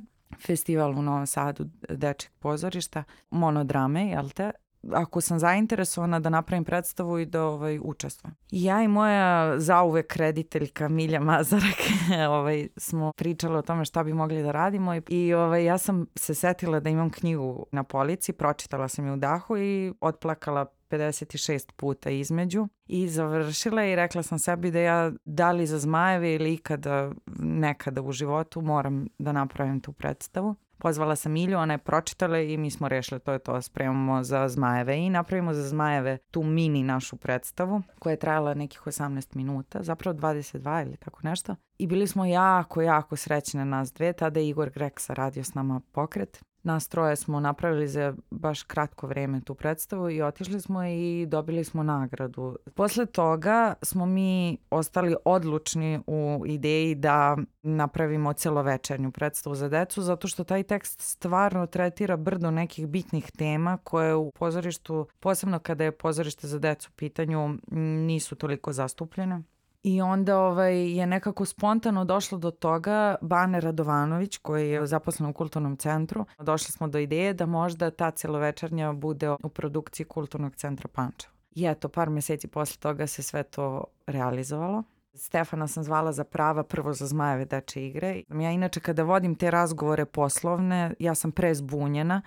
festival 0.45 0.91
u 0.91 1.01
Novom 1.01 1.27
Sadu 1.27 1.65
dečeg 1.89 2.31
pozorišta, 2.39 3.03
monodrame, 3.29 4.07
jel 4.07 4.29
te? 4.29 4.51
Ako 4.93 5.21
sam 5.21 5.39
zainteresovana 5.39 6.19
da 6.19 6.29
napravim 6.29 6.63
predstavu 6.63 7.19
i 7.19 7.25
da 7.25 7.43
ovaj, 7.43 7.79
učestvujem. 7.83 8.35
Ja 8.51 8.83
i 8.83 8.87
moja 8.87 9.59
zauvek 9.59 10.15
rediteljka 10.15 10.89
Milja 10.89 11.19
Mazarak 11.19 11.77
ovaj, 12.29 12.67
smo 12.77 13.11
pričali 13.15 13.57
o 13.57 13.61
tome 13.61 13.85
šta 13.85 14.03
bi 14.03 14.13
mogli 14.13 14.43
da 14.43 14.51
radimo 14.51 14.95
i, 14.95 15.01
i 15.07 15.33
ovaj, 15.33 15.65
ja 15.65 15.77
sam 15.77 16.05
se 16.15 16.33
setila 16.33 16.79
da 16.79 16.89
imam 16.89 17.09
knjigu 17.09 17.65
na 17.71 17.83
polici, 17.83 18.33
pročitala 18.33 18.87
sam 18.87 19.05
je 19.05 19.13
u 19.13 19.17
dahu 19.17 19.57
i 19.57 19.93
otplakala 20.01 20.65
56 20.91 21.71
puta 21.75 22.09
između 22.09 22.67
i 22.87 23.07
završila 23.07 23.85
i 23.85 23.95
rekla 23.95 24.23
sam 24.23 24.39
sebi 24.39 24.71
da 24.71 24.79
ja 24.79 25.11
da 25.25 25.51
li 25.51 25.67
za 25.67 25.79
zmajeve 25.79 26.33
ili 26.33 26.53
ikada 26.53 27.11
nekada 27.39 28.01
u 28.01 28.11
životu 28.11 28.61
moram 28.61 29.07
da 29.19 29.31
napravim 29.31 29.79
tu 29.79 29.93
predstavu. 29.93 30.55
Pozvala 30.81 31.15
sam 31.15 31.31
Milju, 31.31 31.57
ona 31.57 31.73
je 31.73 31.77
pročitala 31.77 32.39
i 32.39 32.57
mi 32.57 32.71
smo 32.71 32.89
rešili 32.89 33.19
to 33.19 33.31
je 33.31 33.39
to, 33.39 33.61
spremamo 33.61 34.23
za 34.23 34.47
zmajeve. 34.47 34.97
I 34.97 35.09
napravimo 35.09 35.53
za 35.53 35.67
zmajeve 35.67 36.17
tu 36.17 36.43
mini 36.43 36.83
našu 36.83 37.17
predstavu 37.17 37.81
koja 37.99 38.11
je 38.11 38.17
trajala 38.17 38.53
nekih 38.53 38.81
18 38.81 39.35
minuta, 39.35 39.83
zapravo 39.83 40.17
22 40.17 40.85
ili 40.85 40.97
tako 40.97 41.19
nešto. 41.23 41.55
I 41.77 41.87
bili 41.87 42.07
smo 42.07 42.25
jako, 42.25 42.81
jako 42.81 43.15
srećne 43.15 43.65
nas 43.65 43.93
dve, 43.93 44.13
tada 44.13 44.39
je 44.39 44.49
Igor 44.49 44.69
Greksa 44.69 45.13
radio 45.13 45.43
s 45.43 45.53
nama 45.53 45.81
pokret 45.91 46.43
Nas 46.63 46.87
troje 46.87 47.15
smo 47.15 47.39
napravili 47.39 47.87
za 47.87 48.13
baš 48.31 48.63
kratko 48.63 49.07
vreme 49.07 49.41
tu 49.41 49.55
predstavu 49.55 50.09
i 50.09 50.21
otišli 50.21 50.61
smo 50.61 50.83
i 50.85 51.25
dobili 51.29 51.63
smo 51.63 51.83
nagradu. 51.83 52.57
Posle 52.75 53.05
toga 53.05 53.73
smo 53.81 54.05
mi 54.05 54.57
ostali 54.69 55.15
odlučni 55.25 55.99
u 56.07 56.43
ideji 56.47 56.95
da 56.95 57.37
napravimo 57.63 58.33
celovečernju 58.33 59.11
predstavu 59.11 59.55
za 59.55 59.69
decu, 59.69 60.01
zato 60.01 60.27
što 60.27 60.43
taj 60.43 60.63
tekst 60.63 61.01
stvarno 61.01 61.67
tretira 61.67 62.17
brdo 62.17 62.51
nekih 62.51 62.87
bitnih 62.87 63.31
tema 63.31 63.77
koje 63.83 64.15
u 64.15 64.31
pozorištu, 64.31 65.07
posebno 65.19 65.59
kada 65.59 65.83
je 65.83 65.91
pozorište 65.91 66.47
za 66.47 66.59
decu 66.59 66.89
u 66.93 66.95
pitanju, 66.95 67.57
nisu 68.05 68.35
toliko 68.35 68.73
zastupljene. 68.73 69.41
I 69.83 70.01
onda 70.01 70.39
ovaj, 70.39 70.91
je 70.97 71.07
nekako 71.07 71.45
spontano 71.45 72.05
došlo 72.05 72.37
do 72.37 72.51
toga 72.51 73.15
Bane 73.21 73.59
Radovanović 73.61 74.37
koji 74.37 74.69
je 74.69 74.85
zaposlen 74.85 75.29
u 75.29 75.33
kulturnom 75.33 75.77
centru. 75.77 76.25
Došli 76.39 76.71
smo 76.71 76.87
do 76.87 76.97
ideje 76.97 77.33
da 77.33 77.45
možda 77.45 77.91
ta 77.91 78.11
celovečernja 78.11 78.93
bude 78.93 79.29
u 79.43 79.49
produkciji 79.49 80.05
kulturnog 80.05 80.55
centra 80.55 80.89
Pančevo. 80.93 81.33
I 81.51 81.65
eto, 81.65 81.89
par 81.89 82.09
meseci 82.09 82.47
posle 82.47 82.79
toga 82.79 83.07
se 83.07 83.23
sve 83.23 83.43
to 83.43 83.83
realizovalo. 84.07 84.83
Stefana 85.13 85.67
sam 85.67 85.83
zvala 85.83 86.11
za 86.11 86.23
prava 86.23 86.63
prvo 86.63 86.93
za 86.93 87.07
Zmajeve 87.07 87.45
deče 87.45 87.87
igre. 87.87 88.21
Ja 88.29 88.51
inače 88.51 88.79
kada 88.79 89.03
vodim 89.03 89.35
te 89.35 89.51
razgovore 89.51 90.05
poslovne, 90.05 90.93
ja 90.99 91.15
sam 91.15 91.31
prezbunjena 91.31 92.21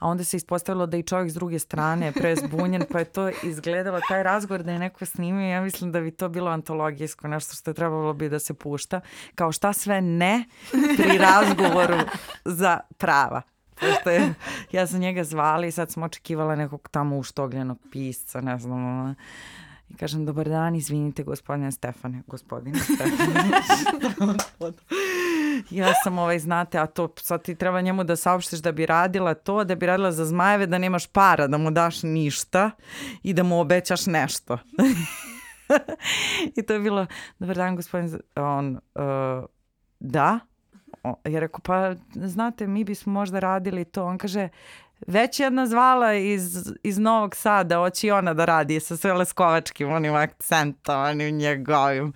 a 0.00 0.08
onda 0.08 0.24
se 0.24 0.36
ispostavilo 0.36 0.86
da 0.86 0.96
i 0.96 1.02
čovjek 1.02 1.30
s 1.30 1.34
druge 1.34 1.58
strane 1.58 2.06
je 2.06 2.12
prezbunjen, 2.12 2.82
pa 2.92 2.98
je 2.98 3.04
to 3.04 3.30
izgledalo 3.42 4.00
taj 4.08 4.22
razgovor 4.22 4.62
da 4.62 4.72
je 4.72 4.78
neko 4.78 5.06
snimio, 5.06 5.48
ja 5.48 5.62
mislim 5.62 5.92
da 5.92 6.00
bi 6.00 6.10
to 6.10 6.28
bilo 6.28 6.50
antologijsko, 6.50 7.28
nešto 7.28 7.54
što 7.54 7.70
je 7.70 7.74
trebalo 7.74 8.12
bi 8.12 8.28
da 8.28 8.38
se 8.38 8.54
pušta, 8.54 9.00
kao 9.34 9.52
šta 9.52 9.72
sve 9.72 10.00
ne 10.00 10.44
pri 10.96 11.18
razgovoru 11.18 11.98
za 12.44 12.80
prava. 12.98 13.42
Pošto 13.74 14.10
je, 14.10 14.34
ja 14.72 14.86
sam 14.86 15.00
njega 15.00 15.24
zvala 15.24 15.66
i 15.66 15.72
sad 15.72 15.90
sam 15.90 16.02
očekivala 16.02 16.56
nekog 16.56 16.88
tamo 16.90 17.18
uštogljenog 17.18 17.78
pisca, 17.92 18.40
ne 18.40 18.58
znam, 18.58 19.14
I 19.90 19.94
kažem, 19.96 20.24
dobar 20.26 20.48
dan, 20.48 20.74
izvinite 20.74 21.22
gospodine 21.22 21.72
Stefane, 21.72 22.22
gospodine 22.26 22.78
Stefane. 22.78 23.50
ja 25.70 25.94
sam 26.04 26.18
ovaj, 26.18 26.38
znate, 26.38 26.78
a 26.78 26.86
to 26.86 27.14
sad 27.16 27.42
ti 27.42 27.54
treba 27.54 27.80
njemu 27.80 28.04
da 28.04 28.16
saopštiš 28.16 28.60
da 28.60 28.72
bi 28.72 28.86
radila 28.86 29.34
to, 29.34 29.64
da 29.64 29.74
bi 29.74 29.86
radila 29.86 30.12
za 30.12 30.24
zmajeve, 30.24 30.66
da 30.66 30.78
nemaš 30.78 31.06
para, 31.06 31.46
da 31.46 31.58
mu 31.58 31.70
daš 31.70 32.02
ništa 32.02 32.70
i 33.22 33.32
da 33.32 33.42
mu 33.42 33.60
obećaš 33.60 34.06
nešto. 34.06 34.58
I 36.56 36.62
to 36.62 36.72
je 36.72 36.80
bilo, 36.80 37.06
dobar 37.38 37.56
dan 37.56 37.76
gospodin, 37.76 38.18
on, 38.36 38.76
uh, 38.94 39.44
da, 40.00 40.38
ja 41.04 41.40
rekao, 41.40 41.60
pa 41.60 41.94
znate, 42.14 42.66
mi 42.66 42.84
bismo 42.84 43.12
možda 43.12 43.38
radili 43.38 43.84
to. 43.84 44.04
On 44.06 44.18
kaže, 44.18 44.48
Već 45.06 45.40
jedna 45.40 45.66
zvala 45.66 46.14
iz, 46.14 46.72
iz 46.82 46.98
Novog 46.98 47.36
Sada, 47.36 47.76
hoće 47.76 48.12
ona 48.12 48.34
da 48.34 48.44
radi 48.44 48.80
sa 48.80 48.96
sve 48.96 49.12
leskovačkim 49.12 49.92
onim 49.92 50.14
akcentom, 50.14 51.00
onim 51.00 51.36
njegovim. 51.36 52.12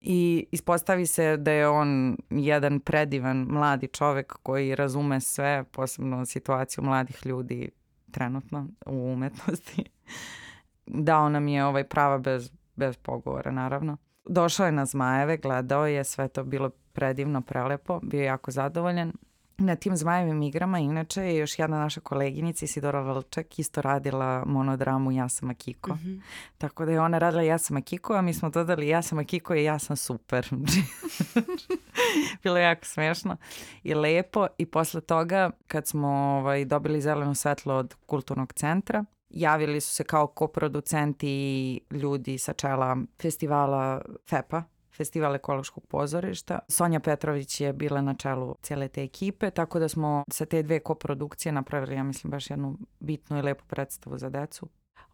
I 0.00 0.46
ispostavi 0.50 1.06
se 1.06 1.36
da 1.36 1.50
je 1.50 1.68
on 1.68 2.16
jedan 2.30 2.80
predivan 2.80 3.36
mladi 3.36 3.88
čovek 3.88 4.32
koji 4.42 4.74
razume 4.74 5.20
sve, 5.20 5.64
posebno 5.64 6.26
situaciju 6.26 6.84
mladih 6.84 7.26
ljudi 7.26 7.70
trenutno 8.10 8.68
u 8.86 9.12
umetnosti. 9.12 9.84
Dao 10.86 11.28
nam 11.28 11.48
je 11.48 11.64
ovaj 11.64 11.84
prava 11.84 12.18
bez, 12.18 12.50
bez 12.76 12.96
pogovora, 12.96 13.50
naravno. 13.50 13.96
Došao 14.24 14.66
je 14.66 14.72
na 14.72 14.86
Zmajeve, 14.86 15.36
gledao 15.36 15.86
je, 15.86 16.04
sve 16.04 16.28
to 16.28 16.44
bilo 16.44 16.70
predivno, 16.92 17.40
prelepo, 17.40 18.00
bio 18.02 18.22
jako 18.22 18.50
zadovoljan 18.50 19.12
Na 19.60 19.76
tim 19.76 19.96
zmajevim 19.96 20.42
igrama 20.42 20.78
inače 20.78 21.22
je 21.22 21.36
još 21.36 21.58
jedna 21.58 21.78
naša 21.78 22.00
koleginica 22.00 22.64
Isidora 22.64 23.00
Valčak 23.00 23.58
isto 23.58 23.82
radila 23.82 24.44
monodramu 24.46 25.12
Ja 25.12 25.28
sam 25.28 25.50
Akiko. 25.50 25.94
Mm 25.94 25.98
-hmm. 25.98 26.20
Tako 26.58 26.84
da 26.84 26.92
je 26.92 27.00
ona 27.00 27.18
radila 27.18 27.42
Ja 27.42 27.58
sam 27.58 27.76
Akiko, 27.76 28.14
a 28.14 28.22
mi 28.22 28.34
smo 28.34 28.50
dodali 28.50 28.88
Ja 28.88 29.02
sam 29.02 29.18
Akiko 29.18 29.54
i 29.54 29.64
Ja 29.64 29.78
sam 29.78 29.96
super. 29.96 30.48
Bilo 32.42 32.56
je 32.56 32.64
jako 32.64 32.84
smešno 32.84 33.36
i 33.82 33.94
lepo 33.94 34.46
i 34.58 34.66
posle 34.66 35.00
toga 35.00 35.50
kad 35.66 35.86
smo 35.86 36.08
ovaj, 36.08 36.64
dobili 36.64 37.00
zeleno 37.00 37.34
svetlo 37.34 37.74
od 37.74 37.94
kulturnog 38.06 38.52
centra, 38.52 39.04
javili 39.30 39.80
su 39.80 39.94
se 39.94 40.04
kao 40.04 40.26
koproducenti 40.26 41.80
ljudi 41.90 42.38
sa 42.38 42.52
čela 42.52 42.96
festivala 43.22 44.02
FEPA, 44.30 44.62
festival 44.98 45.34
ekološkog 45.34 45.86
pozorišta. 45.86 46.58
Sonja 46.68 47.00
Petrović 47.00 47.60
je 47.60 47.72
bila 47.72 48.00
na 48.00 48.14
čelu 48.14 48.56
cijele 48.62 48.88
te 48.88 49.02
ekipe, 49.02 49.50
tako 49.50 49.78
da 49.78 49.88
smo 49.88 50.24
sa 50.30 50.46
te 50.46 50.62
dve 50.62 50.80
koprodukcije 50.80 51.52
napravili, 51.52 51.94
ja 51.94 52.02
mislim, 52.02 52.30
baš 52.30 52.50
jednu 52.50 52.76
bitnu 53.00 53.38
i 53.38 53.42
lepu 53.42 53.64
predstavu 53.66 54.18
za 54.18 54.28
decu 54.30 54.68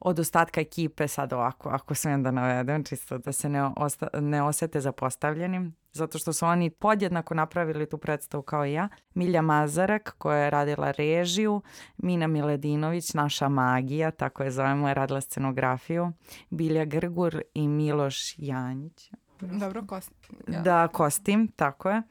od 0.05 0.19
ostatka 0.19 0.61
ekipe 0.61 1.09
sad 1.09 1.33
ovako, 1.33 1.69
ako 1.69 1.95
smijem 1.95 2.23
da 2.23 2.31
navedem, 2.31 2.85
čisto 2.85 3.19
da 3.19 3.33
se 3.33 3.49
ne, 3.49 3.71
osta, 3.77 4.09
ne 4.21 4.43
osete 4.43 4.81
zapostavljenim, 4.81 5.75
zato 5.93 6.19
što 6.19 6.33
su 6.33 6.47
oni 6.47 6.71
podjednako 6.71 7.35
napravili 7.35 7.89
tu 7.89 7.99
predstavu 7.99 8.43
kao 8.43 8.67
i 8.67 8.73
ja. 8.73 8.89
Milja 9.15 9.43
Mazarak 9.43 10.15
koja 10.19 10.39
je 10.39 10.51
radila 10.51 10.91
režiju, 10.91 11.63
Mina 11.97 12.27
Miledinović, 12.27 13.15
naša 13.15 13.49
magija, 13.49 14.11
tako 14.11 14.43
je 14.43 14.51
zovemo, 14.51 14.89
je 14.89 14.95
radila 14.95 15.21
scenografiju, 15.21 16.13
Bilja 16.51 16.85
Grgur 16.85 17.43
i 17.55 17.69
Miloš 17.69 18.35
Janjić. 18.39 19.11
Dobro, 19.53 19.87
kostim. 19.87 20.37
Ja. 20.49 20.61
Da, 20.61 20.89
kostim, 20.89 21.49
tako 21.57 21.91
je. 21.91 22.03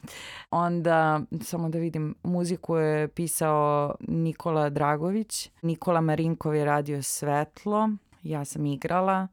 Onda, 0.51 1.21
samo 1.41 1.69
da 1.69 1.79
vidim, 1.79 2.15
muziku 2.23 2.77
je 2.77 3.07
pisao 3.07 3.95
Nikola 3.99 4.69
Dragović. 4.69 5.49
Nikola 5.61 6.01
Marinkov 6.01 6.55
je 6.55 6.65
radio 6.65 7.03
svetlo. 7.03 7.89
Ja 8.23 8.45
sam 8.45 8.65
igrala. 8.65 9.27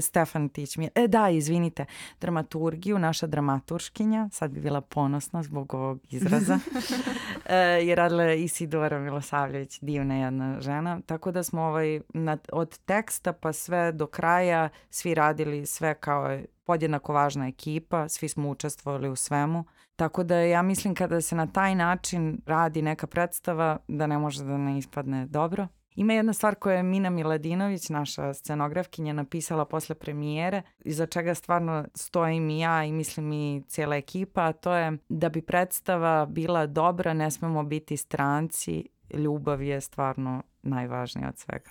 Stefan 0.00 0.48
Tić 0.48 0.76
mi 0.76 0.84
je, 0.84 0.90
e 0.94 1.08
da, 1.08 1.30
izvinite, 1.30 1.84
dramaturgiju, 2.20 2.98
naša 2.98 3.26
dramaturškinja, 3.26 4.28
sad 4.32 4.50
bi 4.50 4.60
bila 4.60 4.80
ponosna 4.80 5.42
zbog 5.42 5.74
ovog 5.74 6.00
izraza, 6.10 6.54
e, 6.54 6.80
je 7.54 7.94
radila 7.94 8.32
Isidora 8.32 8.98
Milosavljević, 8.98 9.78
divna 9.80 10.14
jedna 10.14 10.60
žena, 10.60 11.00
tako 11.06 11.32
da 11.32 11.42
smo 11.42 11.62
ovaj, 11.62 12.00
na, 12.08 12.38
od 12.52 12.78
teksta 12.78 13.32
pa 13.32 13.52
sve 13.52 13.92
do 13.92 14.06
kraja 14.06 14.68
svi 14.90 15.14
radili 15.14 15.66
sve 15.66 15.94
kao 15.94 16.38
podjednako 16.64 17.12
važna 17.12 17.48
ekipa, 17.48 18.08
svi 18.08 18.28
smo 18.28 18.50
učestvovali 18.50 19.08
u 19.08 19.16
svemu. 19.16 19.64
Tako 19.96 20.24
da 20.24 20.36
ja 20.36 20.62
mislim 20.62 20.94
kada 20.94 21.20
se 21.20 21.36
na 21.36 21.46
taj 21.46 21.74
način 21.74 22.40
radi 22.46 22.82
neka 22.82 23.06
predstava 23.06 23.78
da 23.88 24.06
ne 24.06 24.18
može 24.18 24.44
da 24.44 24.56
ne 24.56 24.78
ispadne 24.78 25.26
dobro. 25.26 25.68
Ima 25.96 26.12
jedna 26.12 26.32
stvar 26.32 26.54
koja 26.54 26.76
je 26.76 26.82
Mina 26.82 27.10
Miladinović, 27.10 27.88
naša 27.88 28.34
scenografkinja, 28.34 29.12
napisala 29.12 29.64
posle 29.64 29.94
premijere, 29.94 30.62
iza 30.84 31.06
čega 31.06 31.34
stvarno 31.34 31.84
stojim 31.94 32.50
i 32.50 32.60
ja 32.60 32.84
i 32.84 32.92
mislim 32.92 33.32
i 33.32 33.62
cijela 33.68 33.96
ekipa, 33.96 34.44
a 34.44 34.52
to 34.52 34.74
je 34.74 34.98
da 35.08 35.28
bi 35.28 35.42
predstava 35.42 36.26
bila 36.26 36.66
dobra, 36.66 37.14
ne 37.14 37.30
smemo 37.30 37.62
biti 37.62 37.96
stranci, 37.96 38.88
ljubav 39.14 39.62
je 39.62 39.80
stvarno 39.80 40.42
najvažnija 40.62 41.28
od 41.28 41.38
svega. 41.38 41.70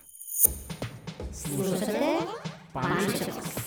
Slušajte, 1.31 1.99
Pančevac 2.73 3.64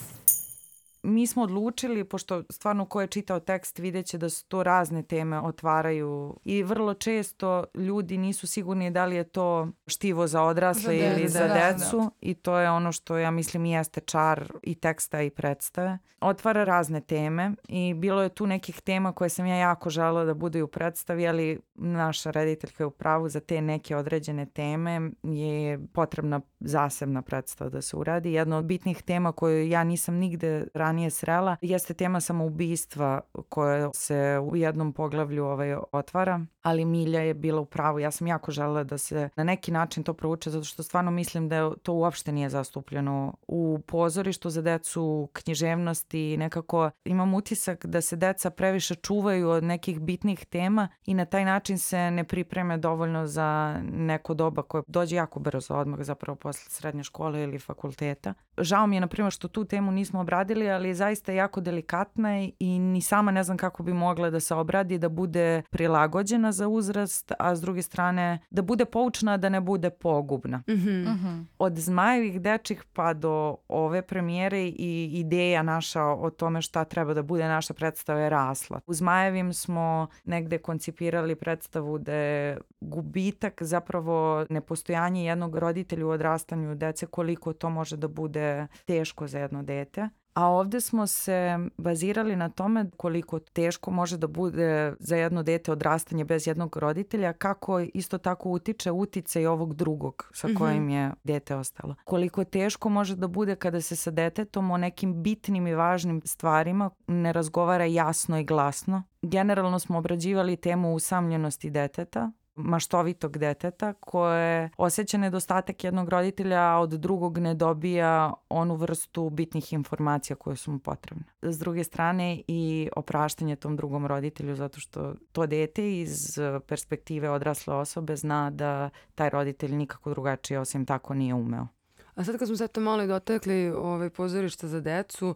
mi 1.08 1.26
smo 1.26 1.42
odlučili, 1.42 2.04
pošto 2.04 2.42
stvarno 2.50 2.84
ko 2.84 3.00
je 3.00 3.06
čitao 3.06 3.40
tekst 3.40 3.78
videće 3.78 4.18
da 4.18 4.30
su 4.30 4.48
to 4.48 4.62
razne 4.62 5.02
teme 5.02 5.40
otvaraju 5.40 6.36
i 6.44 6.62
vrlo 6.62 6.94
često 6.94 7.64
ljudi 7.74 8.18
nisu 8.18 8.46
sigurni 8.46 8.90
da 8.90 9.04
li 9.04 9.16
je 9.16 9.24
to 9.24 9.68
štivo 9.86 10.26
za 10.26 10.42
odrasle 10.42 10.98
za 10.98 11.04
ili 11.06 11.28
za 11.28 11.48
da, 11.48 11.54
decu 11.54 11.98
da. 11.98 12.10
i 12.20 12.34
to 12.34 12.58
je 12.58 12.70
ono 12.70 12.92
što 12.92 13.18
ja 13.18 13.30
mislim 13.30 13.64
i 13.64 13.70
jeste 13.70 14.00
čar 14.00 14.52
i 14.62 14.74
teksta 14.74 15.22
i 15.22 15.30
predstave. 15.30 15.98
Otvara 16.20 16.64
razne 16.64 17.00
teme 17.00 17.52
i 17.68 17.94
bilo 17.94 18.22
je 18.22 18.28
tu 18.28 18.46
nekih 18.46 18.80
tema 18.80 19.12
koje 19.12 19.28
sam 19.30 19.46
ja 19.46 19.56
jako 19.56 19.90
žela 19.90 20.24
da 20.24 20.34
bude 20.34 20.62
u 20.62 20.68
predstavi, 20.68 21.28
ali 21.28 21.60
naša 21.74 22.30
rediteljka 22.30 22.82
je 22.82 22.86
u 22.86 22.90
pravu 22.90 23.28
za 23.28 23.40
te 23.40 23.60
neke 23.60 23.96
određene 23.96 24.46
teme 24.46 25.10
je 25.22 25.86
potrebna 25.92 26.40
zasebna 26.60 27.22
predstava 27.22 27.70
da 27.70 27.82
se 27.82 27.96
uradi. 27.96 28.32
Jedna 28.32 28.58
od 28.58 28.64
bitnih 28.64 29.02
tema 29.02 29.32
koju 29.32 29.68
ja 29.68 29.84
nisam 29.84 30.14
nigde 30.14 30.66
ranije 30.74 30.97
srela 31.10 31.56
jeste 31.60 31.94
tema 31.94 32.20
samoubistva 32.20 33.20
koja 33.48 33.90
se 33.94 34.38
u 34.50 34.56
jednom 34.56 34.92
poglavlju 34.92 35.44
ovaj, 35.44 35.76
otvara, 35.92 36.40
ali 36.62 36.84
Milja 36.84 37.20
je 37.20 37.34
bila 37.34 37.60
u 37.60 37.64
pravu. 37.64 37.98
Ja 37.98 38.10
sam 38.10 38.26
jako 38.26 38.50
želela 38.52 38.84
da 38.84 38.98
se 38.98 39.28
na 39.36 39.44
neki 39.44 39.72
način 39.72 40.02
to 40.02 40.14
prouče 40.14 40.50
zato 40.50 40.64
što 40.64 40.82
stvarno 40.82 41.10
mislim 41.10 41.48
da 41.48 41.74
to 41.82 41.92
uopšte 41.92 42.32
nije 42.32 42.50
zastupljeno 42.50 43.34
u 43.48 43.80
pozorištu 43.86 44.50
za 44.50 44.62
decu, 44.62 45.28
književnosti, 45.32 46.36
nekako 46.36 46.90
imam 47.04 47.34
utisak 47.34 47.86
da 47.86 48.00
se 48.00 48.16
deca 48.16 48.50
previše 48.50 48.94
čuvaju 48.94 49.48
od 49.48 49.64
nekih 49.64 50.00
bitnih 50.00 50.46
tema 50.46 50.88
i 51.06 51.14
na 51.14 51.24
taj 51.24 51.44
način 51.44 51.78
se 51.78 52.10
ne 52.10 52.24
pripreme 52.24 52.78
dovoljno 52.78 53.26
za 53.26 53.80
neko 53.82 54.34
doba 54.34 54.62
koje 54.62 54.82
dođe 54.86 55.16
jako 55.16 55.40
brzo 55.40 55.74
odmah 55.74 56.00
zapravo 56.02 56.36
posle 56.36 56.70
srednje 56.70 57.02
škole 57.02 57.42
ili 57.42 57.58
fakulteta. 57.58 58.34
Žao 58.58 58.86
mi 58.86 58.96
je 58.96 59.00
na 59.00 59.06
primjer 59.06 59.32
što 59.32 59.48
tu 59.48 59.64
temu 59.64 59.92
nismo 59.92 60.20
obradili, 60.20 60.70
ali 60.78 60.88
je 60.88 60.94
zaista 60.94 61.32
jako 61.32 61.60
delikatna 61.60 62.48
i 62.58 62.78
ni 62.78 63.00
sama 63.00 63.30
ne 63.30 63.44
znam 63.44 63.56
kako 63.56 63.82
bi 63.82 63.92
mogla 63.92 64.30
da 64.30 64.40
se 64.40 64.54
obradi, 64.54 64.98
da 64.98 65.08
bude 65.08 65.62
prilagođena 65.70 66.52
za 66.52 66.68
uzrast, 66.68 67.32
a 67.38 67.56
s 67.56 67.60
druge 67.60 67.82
strane 67.82 68.38
da 68.50 68.62
bude 68.62 68.84
poučna, 68.84 69.36
da 69.36 69.48
ne 69.48 69.60
bude 69.60 69.90
pogubna. 69.90 70.58
Mm 70.58 70.72
-hmm. 70.72 71.04
Mm 71.04 71.18
-hmm. 71.24 71.44
Od 71.58 71.76
Zmajevih 71.76 72.40
dečih 72.40 72.84
pa 72.92 73.14
do 73.14 73.56
ove 73.68 74.02
premijere 74.02 74.62
i 74.62 75.10
ideja 75.12 75.62
naša 75.62 76.04
o 76.04 76.30
tome 76.30 76.62
šta 76.62 76.84
treba 76.84 77.14
da 77.14 77.22
bude 77.22 77.44
naša 77.44 77.74
predstava 77.74 78.20
je 78.20 78.30
rasla. 78.30 78.80
U 78.86 78.94
Zmajevim 78.94 79.52
smo 79.52 80.06
negde 80.24 80.58
koncipirali 80.58 81.34
predstavu 81.34 81.98
da 81.98 82.12
je 82.12 82.58
gubitak 82.80 83.62
zapravo 83.62 84.46
nepostojanje 84.50 85.24
jednog 85.24 85.56
roditelja 85.56 86.06
u 86.06 86.10
odrastanju 86.10 86.74
dece, 86.74 87.06
koliko 87.06 87.52
to 87.52 87.70
može 87.70 87.96
da 87.96 88.08
bude 88.08 88.66
teško 88.84 89.26
za 89.26 89.38
jedno 89.38 89.62
dete. 89.62 90.08
A 90.38 90.46
ovde 90.46 90.80
smo 90.80 91.06
se 91.06 91.58
bazirali 91.78 92.36
na 92.36 92.48
tome 92.48 92.90
koliko 92.96 93.38
teško 93.38 93.90
može 93.90 94.16
da 94.16 94.26
bude 94.26 94.94
za 94.98 95.16
jedno 95.16 95.42
dete 95.42 95.72
odrastanje 95.72 96.24
bez 96.24 96.46
jednog 96.46 96.76
roditelja, 96.76 97.32
kako 97.32 97.80
isto 97.80 98.18
tako 98.18 98.50
utiče 98.50 98.90
uticaj 98.90 99.46
ovog 99.46 99.74
drugog 99.74 100.30
sa 100.34 100.48
mhm. 100.48 100.56
kojim 100.56 100.88
je 100.88 101.10
dete 101.24 101.56
ostalo. 101.56 101.94
Koliko 102.04 102.44
teško 102.44 102.88
može 102.88 103.16
da 103.16 103.28
bude 103.28 103.56
kada 103.56 103.80
se 103.80 103.96
sa 103.96 104.10
detetom 104.10 104.70
o 104.70 104.76
nekim 104.76 105.22
bitnim 105.22 105.66
i 105.66 105.74
važnim 105.74 106.22
stvarima 106.24 106.90
ne 107.06 107.32
razgovara 107.32 107.84
jasno 107.84 108.38
i 108.38 108.44
glasno. 108.44 109.02
Generalno 109.22 109.78
smo 109.78 109.98
obrađivali 109.98 110.56
temu 110.56 110.94
usamljenosti 110.94 111.70
deteta, 111.70 112.32
maštovitog 112.58 113.38
deteta 113.38 113.92
koje 113.92 114.70
osjeća 114.76 115.18
nedostatak 115.18 115.84
jednog 115.84 116.08
roditelja, 116.08 116.60
a 116.60 116.78
od 116.78 116.90
drugog 116.90 117.38
ne 117.38 117.54
dobija 117.54 118.32
onu 118.48 118.74
vrstu 118.74 119.30
bitnih 119.30 119.72
informacija 119.72 120.36
koje 120.36 120.56
su 120.56 120.72
mu 120.72 120.78
potrebne. 120.78 121.24
S 121.42 121.58
druge 121.58 121.84
strane 121.84 122.42
i 122.46 122.88
opraštanje 122.96 123.56
tom 123.56 123.76
drugom 123.76 124.06
roditelju 124.06 124.54
zato 124.54 124.80
što 124.80 125.14
to 125.32 125.46
dete 125.46 125.98
iz 126.00 126.38
perspektive 126.66 127.30
odrasle 127.30 127.74
osobe 127.74 128.16
zna 128.16 128.50
da 128.50 128.90
taj 129.14 129.30
roditelj 129.30 129.74
nikako 129.74 130.10
drugačije 130.10 130.60
osim 130.60 130.86
tako 130.86 131.14
nije 131.14 131.34
umeo. 131.34 131.66
A 132.14 132.24
sad 132.24 132.38
kad 132.38 132.48
smo 132.48 132.56
se 132.56 132.68
to 132.68 132.80
malo 132.80 133.02
i 133.02 133.06
dotakli 133.06 133.68
ovaj, 133.70 134.10
pozorišta 134.10 134.68
za 134.68 134.80
decu, 134.80 135.34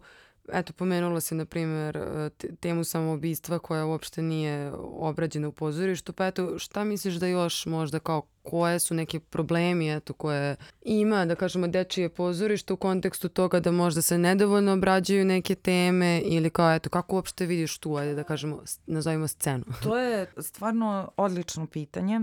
Eto, 0.51 0.73
pomenula 0.73 1.21
se, 1.21 1.35
na 1.35 1.45
primjer, 1.45 1.97
e, 1.97 2.29
temu 2.59 2.83
samoubistva 2.83 3.59
koja 3.59 3.85
uopšte 3.85 4.21
nije 4.21 4.71
obrađena 4.81 5.47
u 5.47 5.51
pozorištu, 5.51 6.13
pa 6.13 6.27
eto, 6.27 6.59
šta 6.59 6.83
misliš 6.83 7.15
da 7.15 7.27
još 7.27 7.65
možda 7.65 7.99
kao 7.99 8.21
koje 8.43 8.79
su 8.79 8.93
neki 8.93 9.19
problemi 9.19 9.95
eto, 9.95 10.13
koje 10.13 10.55
ima, 10.81 11.25
da 11.25 11.35
kažemo, 11.35 11.67
dečije 11.67 12.09
pozorište 12.09 12.73
u 12.73 12.77
kontekstu 12.77 13.29
toga 13.29 13.59
da 13.59 13.71
možda 13.71 14.01
se 14.01 14.17
nedovoljno 14.17 14.73
obrađaju 14.73 15.25
neke 15.25 15.55
teme 15.55 16.21
ili 16.25 16.49
kao, 16.49 16.73
eto, 16.73 16.89
kako 16.89 17.15
uopšte 17.15 17.45
vidiš 17.45 17.77
tu, 17.77 17.95
ajde 17.95 18.15
da 18.15 18.23
kažemo, 18.23 18.61
nazovimo 18.85 19.27
scenu? 19.27 19.63
To 19.83 19.97
je 19.97 20.31
stvarno 20.37 21.11
odlično 21.17 21.67
pitanje. 21.67 22.19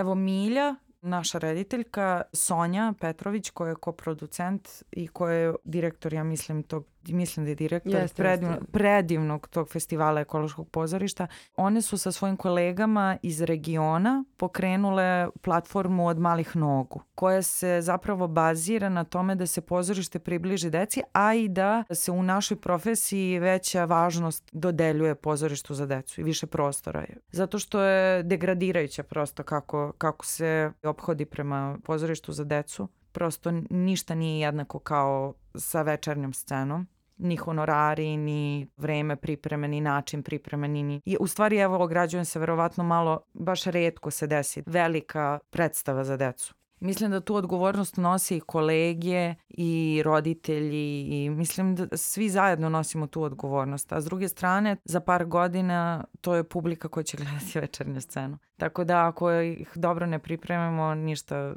Evo 0.00 0.14
Milja, 0.14 0.74
naša 1.00 1.38
rediteljka 1.38 2.22
Sonja 2.32 2.94
Petrović 3.00 3.50
koja 3.50 3.68
je 3.68 3.74
koproducent 3.74 4.68
i 4.90 5.08
koja 5.08 5.34
je 5.34 5.54
direktor, 5.64 6.12
ja 6.12 6.24
mislim, 6.24 6.62
tog 6.62 6.86
mislim 7.08 7.46
da 7.46 7.50
je 7.50 7.54
direktor 7.54 7.94
jeste, 7.94 8.22
predivno, 8.22 8.54
jeste. 8.54 8.72
predivnog 8.72 9.48
tog 9.48 9.68
festivala 9.68 10.20
ekološkog 10.20 10.68
pozorišta. 10.68 11.26
One 11.56 11.82
su 11.82 11.98
sa 11.98 12.12
svojim 12.12 12.36
kolegama 12.36 13.16
iz 13.22 13.42
regiona 13.42 14.24
pokrenule 14.36 15.28
platformu 15.42 16.06
od 16.06 16.18
malih 16.18 16.56
nogu, 16.56 17.02
koja 17.14 17.42
se 17.42 17.78
zapravo 17.82 18.28
bazira 18.28 18.88
na 18.88 19.04
tome 19.04 19.34
da 19.34 19.46
se 19.46 19.60
pozorište 19.60 20.18
približi 20.18 20.70
deci, 20.70 21.02
a 21.12 21.34
i 21.34 21.48
da 21.48 21.84
se 21.94 22.12
u 22.12 22.22
našoj 22.22 22.56
profesiji 22.56 23.38
veća 23.38 23.84
važnost 23.84 24.50
dodeljuje 24.52 25.14
pozorištu 25.14 25.74
za 25.74 25.86
decu 25.86 26.20
i 26.20 26.24
više 26.24 26.46
prostora 26.46 27.00
je. 27.00 27.16
Zato 27.32 27.58
što 27.58 27.80
je 27.80 28.22
degradirajuća 28.22 29.02
prosto 29.02 29.42
kako, 29.42 29.92
kako 29.98 30.26
se 30.26 30.72
ophodi 30.82 31.24
prema 31.24 31.78
pozorištu 31.84 32.32
za 32.32 32.44
decu 32.44 32.88
prosto 33.18 33.50
ništa 33.70 34.14
nije 34.14 34.40
jednako 34.40 34.78
kao 34.78 35.34
sa 35.54 35.82
večernjom 35.82 36.32
scenom 36.32 36.86
ni 37.18 37.36
honorari, 37.36 38.16
ni 38.16 38.66
vreme 38.76 39.16
pripreme, 39.16 39.68
ni 39.68 39.80
način 39.80 40.22
pripreme, 40.22 40.68
ni, 40.68 40.82
ni... 40.82 41.00
U 41.20 41.26
stvari, 41.26 41.56
evo, 41.56 41.82
ograđujem 41.84 42.24
se 42.24 42.38
verovatno 42.38 42.84
malo, 42.84 43.20
baš 43.34 43.64
redko 43.64 44.10
se 44.10 44.26
desi 44.26 44.62
velika 44.66 45.38
predstava 45.50 46.04
za 46.04 46.16
decu. 46.16 46.54
Mislim 46.80 47.10
da 47.10 47.20
tu 47.20 47.34
odgovornost 47.34 47.96
nosi 47.96 48.36
i 48.36 48.40
kolege 48.40 49.34
i 49.48 50.02
roditelji 50.04 51.00
i 51.00 51.30
mislim 51.30 51.76
da 51.76 51.96
svi 51.96 52.28
zajedno 52.28 52.68
nosimo 52.68 53.06
tu 53.06 53.22
odgovornost. 53.22 53.92
A 53.92 54.00
s 54.00 54.04
druge 54.04 54.28
strane, 54.28 54.76
za 54.84 55.00
par 55.00 55.24
godina 55.24 56.04
to 56.20 56.34
je 56.34 56.44
publika 56.44 56.88
koja 56.88 57.04
će 57.04 57.16
gledati 57.22 57.60
večernju 57.60 58.00
scenu. 58.00 58.38
Tako 58.56 58.84
da 58.84 59.06
ako 59.06 59.32
ih 59.32 59.72
dobro 59.74 60.06
ne 60.06 60.18
pripremimo, 60.18 60.94
ništa 60.94 61.54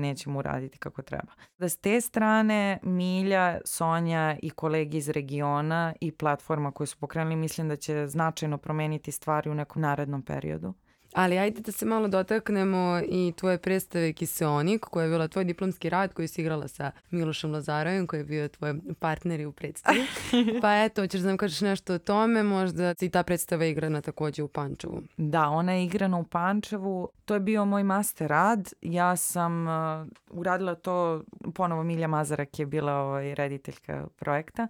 nećemo 0.00 0.38
uraditi 0.38 0.78
kako 0.78 1.02
treba. 1.02 1.32
Da 1.58 1.68
s 1.68 1.76
te 1.76 2.00
strane 2.00 2.78
Milja, 2.82 3.60
Sonja 3.64 4.36
i 4.42 4.50
kolegi 4.50 4.98
iz 4.98 5.08
regiona 5.08 5.94
i 6.00 6.12
platforma 6.12 6.72
koju 6.72 6.86
su 6.86 6.96
pokrenuli 6.98 7.36
mislim 7.36 7.68
da 7.68 7.76
će 7.76 8.06
značajno 8.06 8.58
promeniti 8.58 9.12
stvari 9.12 9.50
u 9.50 9.54
nekom 9.54 9.82
narednom 9.82 10.22
periodu. 10.22 10.74
Ali 11.16 11.38
ajde 11.38 11.60
da 11.60 11.72
se 11.72 11.86
malo 11.86 12.08
dotaknemo 12.08 13.00
i 13.08 13.32
tvoje 13.36 13.58
predstave 13.58 14.12
Kiseonik, 14.12 14.80
koja 14.80 15.04
je 15.04 15.10
bila 15.10 15.28
tvoj 15.28 15.44
diplomski 15.44 15.90
rad 15.90 16.12
koji 16.14 16.28
si 16.28 16.40
igrala 16.40 16.68
sa 16.68 16.90
Milošom 17.10 17.52
Lazarovim, 17.52 18.06
koji 18.06 18.20
je 18.20 18.24
bio 18.24 18.48
tvoj 18.48 18.74
partner 18.98 19.46
u 19.46 19.52
predstavi. 19.52 20.00
pa 20.62 20.82
eto, 20.82 21.02
hoćeš 21.02 21.20
da 21.20 21.28
nam 21.28 21.36
kažeš 21.36 21.60
nešto 21.60 21.94
o 21.94 21.98
tome, 21.98 22.42
možda 22.42 22.94
i 23.00 23.10
ta 23.10 23.22
predstava 23.22 23.64
je 23.64 23.70
igrana 23.70 24.00
takođe 24.00 24.42
u 24.42 24.48
Pančevu. 24.48 25.02
Da, 25.16 25.48
ona 25.48 25.72
je 25.72 25.84
igrana 25.84 26.18
u 26.18 26.24
Pančevu. 26.24 27.08
To 27.24 27.34
je 27.34 27.40
bio 27.40 27.64
moj 27.64 27.82
master 27.82 28.28
rad. 28.28 28.72
Ja 28.82 29.16
sam 29.16 29.66
uh, 29.66 30.06
uradila 30.30 30.74
to, 30.74 31.22
ponovo 31.54 31.82
Milja 31.82 32.08
Mazarak 32.08 32.58
je 32.58 32.66
bila 32.66 32.92
ovaj, 32.92 33.34
rediteljka 33.34 34.06
projekta 34.16 34.68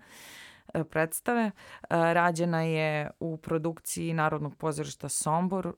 uh, 0.74 0.82
predstave. 0.90 1.44
Uh, 1.44 1.88
rađena 1.90 2.62
je 2.62 3.10
u 3.20 3.36
produkciji 3.36 4.14
Narodnog 4.14 4.56
pozorišta 4.56 5.08
Sombor 5.08 5.72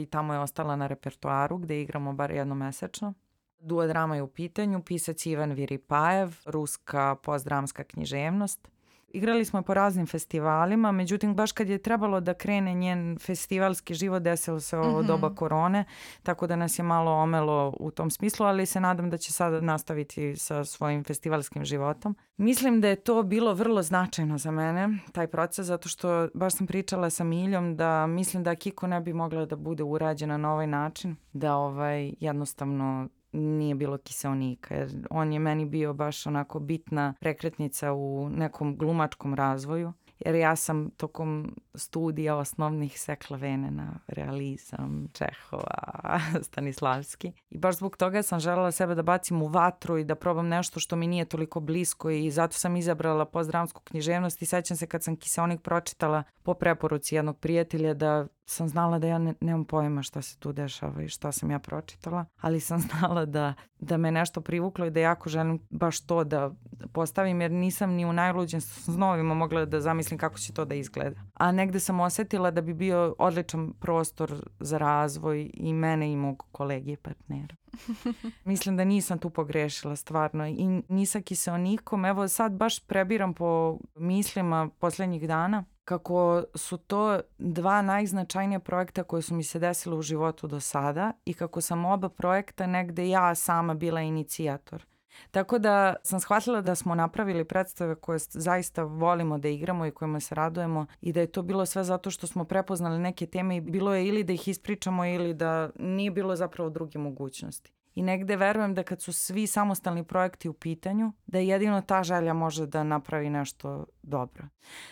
i 0.00 0.06
tamo 0.06 0.32
je 0.32 0.40
ostala 0.40 0.76
na 0.76 0.86
repertoaru 0.86 1.58
gde 1.58 1.82
igramo 1.82 2.12
bar 2.12 2.30
jednomesečno. 2.30 3.14
Duodrama 3.58 4.16
je 4.16 4.22
u 4.22 4.28
pitanju, 4.28 4.82
pisac 4.82 5.26
Ivan 5.26 5.52
Viripajev, 5.52 6.36
ruska 6.44 7.16
postdramska 7.22 7.84
književnost. 7.84 8.68
Igrali 9.16 9.44
smo 9.44 9.62
po 9.62 9.74
raznim 9.74 10.06
festivalima, 10.06 10.92
međutim 10.92 11.34
baš 11.34 11.52
kad 11.52 11.68
je 11.68 11.78
trebalo 11.78 12.20
da 12.20 12.34
krene 12.34 12.74
njen 12.74 13.18
festivalski 13.18 13.94
život 13.94 14.22
desilo 14.22 14.60
se 14.60 14.78
ovo 14.78 15.00
mm 15.00 15.04
-hmm. 15.04 15.06
doba 15.06 15.34
korone, 15.34 15.84
tako 16.22 16.46
da 16.46 16.56
nas 16.56 16.78
je 16.78 16.82
malo 16.82 17.12
omelo 17.12 17.76
u 17.80 17.90
tom 17.90 18.10
smislu, 18.10 18.46
ali 18.46 18.66
se 18.66 18.80
nadam 18.80 19.10
da 19.10 19.16
će 19.16 19.32
sada 19.32 19.60
nastaviti 19.60 20.36
sa 20.36 20.64
svojim 20.64 21.04
festivalskim 21.04 21.64
životom. 21.64 22.16
Mislim 22.36 22.80
da 22.80 22.88
je 22.88 22.96
to 22.96 23.22
bilo 23.22 23.54
vrlo 23.54 23.82
značajno 23.82 24.38
za 24.38 24.50
mene, 24.50 24.98
taj 25.12 25.26
proces, 25.26 25.66
zato 25.66 25.88
što 25.88 26.28
baš 26.34 26.54
sam 26.56 26.66
pričala 26.66 27.10
sa 27.10 27.24
Miljom 27.24 27.76
da 27.76 28.06
mislim 28.06 28.42
da 28.42 28.54
Kiko 28.54 28.86
ne 28.86 29.00
bi 29.00 29.12
mogla 29.12 29.46
da 29.46 29.56
bude 29.56 29.82
urađena 29.82 30.36
na 30.36 30.52
ovaj 30.52 30.66
način, 30.66 31.16
da 31.32 31.56
ovaj 31.56 32.12
jednostavno 32.20 33.08
nije 33.36 33.74
bilo 33.74 33.98
kiseonika, 33.98 34.74
jer 34.74 35.06
on 35.10 35.32
je 35.32 35.38
meni 35.38 35.64
bio 35.64 35.94
baš 35.94 36.26
onako 36.26 36.58
bitna 36.58 37.14
prekretnica 37.20 37.92
u 37.92 38.30
nekom 38.30 38.76
glumačkom 38.76 39.34
razvoju 39.34 39.92
jer 40.18 40.34
ja 40.34 40.56
sam 40.56 40.90
tokom 40.90 41.56
studija 41.74 42.36
osnovnih 42.36 43.00
sekla 43.00 43.36
vene 43.36 43.70
na 43.70 43.98
realizam, 44.06 45.08
Čehova, 45.12 46.20
Stanislavski. 46.48 47.32
I 47.50 47.58
baš 47.58 47.76
zbog 47.76 47.96
toga 47.96 48.22
sam 48.22 48.40
želela 48.40 48.72
sebe 48.72 48.94
da 48.94 49.02
bacim 49.02 49.42
u 49.42 49.46
vatru 49.46 49.98
i 49.98 50.04
da 50.04 50.14
probam 50.14 50.48
nešto 50.48 50.80
što 50.80 50.96
mi 50.96 51.06
nije 51.06 51.24
toliko 51.24 51.60
blisko 51.60 52.10
i 52.10 52.30
zato 52.30 52.54
sam 52.54 52.76
izabrala 52.76 53.24
pozdravsku 53.24 53.82
književnost 53.84 54.42
i 54.42 54.46
sećam 54.46 54.76
se 54.76 54.86
kad 54.86 55.02
sam 55.02 55.16
Kiseonik 55.16 55.62
pročitala 55.62 56.22
po 56.42 56.54
preporuci 56.54 57.14
jednog 57.14 57.38
prijatelja 57.38 57.94
da 57.94 58.26
sam 58.46 58.68
znala 58.68 58.98
da 58.98 59.06
ja 59.06 59.18
ne, 59.18 59.34
nemam 59.40 59.64
pojma 59.64 60.02
šta 60.02 60.22
se 60.22 60.38
tu 60.38 60.52
dešava 60.52 61.02
i 61.02 61.08
šta 61.08 61.32
sam 61.32 61.50
ja 61.50 61.58
pročitala, 61.58 62.24
ali 62.40 62.60
sam 62.60 62.80
znala 62.88 63.24
da, 63.24 63.54
da 63.78 63.96
me 63.96 64.10
nešto 64.10 64.40
privuklo 64.40 64.86
i 64.86 64.90
da 64.90 65.00
jako 65.00 65.28
želim 65.28 65.60
baš 65.70 66.00
to 66.00 66.24
da 66.24 66.50
postavim 66.92 67.40
jer 67.40 67.50
nisam 67.50 67.90
ni 67.90 68.04
u 68.04 68.12
najluđim 68.12 68.60
snovima 68.60 69.34
mogla 69.34 69.64
da 69.64 69.80
zamislim 69.80 70.18
kako 70.18 70.38
će 70.38 70.52
to 70.52 70.64
da 70.64 70.74
izgleda. 70.74 71.20
A 71.34 71.52
negde 71.52 71.80
sam 71.80 72.00
osetila 72.00 72.50
da 72.50 72.60
bi 72.60 72.74
bio 72.74 73.14
odličan 73.18 73.72
prostor 73.80 74.50
za 74.60 74.78
razvoj 74.78 75.50
i 75.54 75.72
mene 75.72 76.12
i 76.12 76.16
mog 76.16 76.46
kolege 76.52 76.92
i 76.92 76.96
partnera. 76.96 77.56
Mislim 78.44 78.76
da 78.76 78.84
nisam 78.84 79.18
tu 79.18 79.30
pogrešila 79.30 79.96
stvarno 79.96 80.46
i 80.46 80.82
nisaki 80.88 81.34
se 81.34 81.52
o 81.52 81.58
nikom. 81.58 82.04
Evo 82.04 82.28
sad 82.28 82.52
baš 82.52 82.86
prebiram 82.86 83.34
po 83.34 83.78
mislima 83.94 84.68
poslednjih 84.78 85.28
dana 85.28 85.64
kako 85.86 86.44
su 86.54 86.76
to 86.76 87.20
dva 87.38 87.82
najznačajnija 87.82 88.60
projekta 88.60 89.02
koje 89.02 89.22
su 89.22 89.34
mi 89.34 89.42
se 89.42 89.58
desile 89.58 89.96
u 89.96 90.02
životu 90.02 90.46
do 90.46 90.60
sada 90.60 91.12
i 91.24 91.34
kako 91.34 91.60
sam 91.60 91.84
oba 91.84 92.08
projekta 92.08 92.66
negde 92.66 93.08
ja 93.08 93.34
sama 93.34 93.74
bila 93.74 94.00
inicijator. 94.00 94.86
Tako 95.30 95.58
da 95.58 95.94
sam 96.02 96.20
shvatila 96.20 96.60
da 96.60 96.74
smo 96.74 96.94
napravili 96.94 97.44
predstave 97.44 97.94
koje 97.94 98.18
zaista 98.18 98.82
volimo 98.82 99.38
da 99.38 99.48
igramo 99.48 99.86
i 99.86 99.90
kojima 99.90 100.20
se 100.20 100.34
radujemo 100.34 100.86
i 101.00 101.12
da 101.12 101.20
je 101.20 101.32
to 101.32 101.42
bilo 101.42 101.66
sve 101.66 101.84
zato 101.84 102.10
što 102.10 102.26
smo 102.26 102.44
prepoznali 102.44 102.98
neke 102.98 103.26
teme 103.26 103.56
i 103.56 103.60
bilo 103.60 103.94
je 103.94 104.06
ili 104.06 104.24
da 104.24 104.32
ih 104.32 104.48
ispričamo 104.48 105.06
ili 105.06 105.34
da 105.34 105.70
nije 105.78 106.10
bilo 106.10 106.36
zapravo 106.36 106.70
druge 106.70 106.98
mogućnosti. 106.98 107.75
I 107.96 108.02
negde 108.02 108.36
verujem 108.36 108.74
da 108.74 108.82
kad 108.82 109.02
su 109.02 109.12
svi 109.12 109.46
samostalni 109.46 110.04
projekti 110.04 110.48
u 110.48 110.52
pitanju, 110.52 111.12
da 111.26 111.38
jedino 111.38 111.80
ta 111.80 112.02
želja 112.02 112.34
može 112.34 112.66
da 112.66 112.84
napravi 112.84 113.30
nešto 113.30 113.86
dobro. 114.02 114.44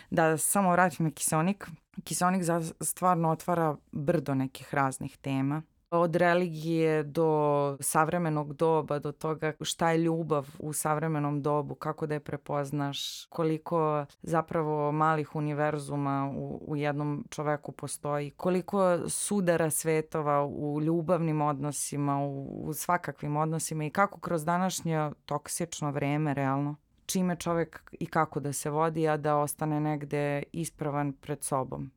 Da 0.09 0.37
samo 0.37 0.71
vratim 0.71 1.05
na 1.05 1.11
Kisonik. 1.11 1.67
Kisonik 2.03 2.43
stvarno 2.81 3.29
otvara 3.29 3.77
brdo 3.91 4.33
nekih 4.33 4.73
raznih 4.73 5.17
tema 5.17 5.61
od 5.91 6.15
religije 6.15 7.03
do 7.03 7.77
savremenog 7.79 8.53
doba, 8.53 8.99
do 8.99 9.11
toga 9.11 9.53
šta 9.61 9.91
je 9.91 9.97
ljubav 9.97 10.47
u 10.59 10.73
savremenom 10.73 11.41
dobu, 11.41 11.75
kako 11.75 12.07
da 12.07 12.13
je 12.13 12.19
prepoznaš, 12.19 13.25
koliko 13.25 14.05
zapravo 14.21 14.91
malih 14.91 15.35
univerzuma 15.35 16.33
u, 16.37 16.63
u 16.67 16.75
jednom 16.75 17.25
čoveku 17.29 17.71
postoji, 17.71 18.31
koliko 18.31 19.09
sudara 19.09 19.69
svetova 19.69 20.45
u 20.45 20.81
ljubavnim 20.81 21.41
odnosima, 21.41 22.25
u, 22.25 22.63
u 22.67 22.73
svakakvim 22.73 23.37
odnosima 23.37 23.85
i 23.85 23.89
kako 23.89 24.19
kroz 24.19 24.45
današnje 24.45 25.11
toksično 25.25 25.91
vreme 25.91 26.33
realno 26.33 26.75
čime 27.05 27.35
čovek 27.35 27.93
i 27.99 28.05
kako 28.05 28.39
da 28.39 28.53
se 28.53 28.69
vodi, 28.69 29.07
a 29.07 29.17
da 29.17 29.35
ostane 29.35 29.79
negde 29.79 30.43
ispravan 30.51 31.13
pred 31.13 31.43
sobom 31.43 31.91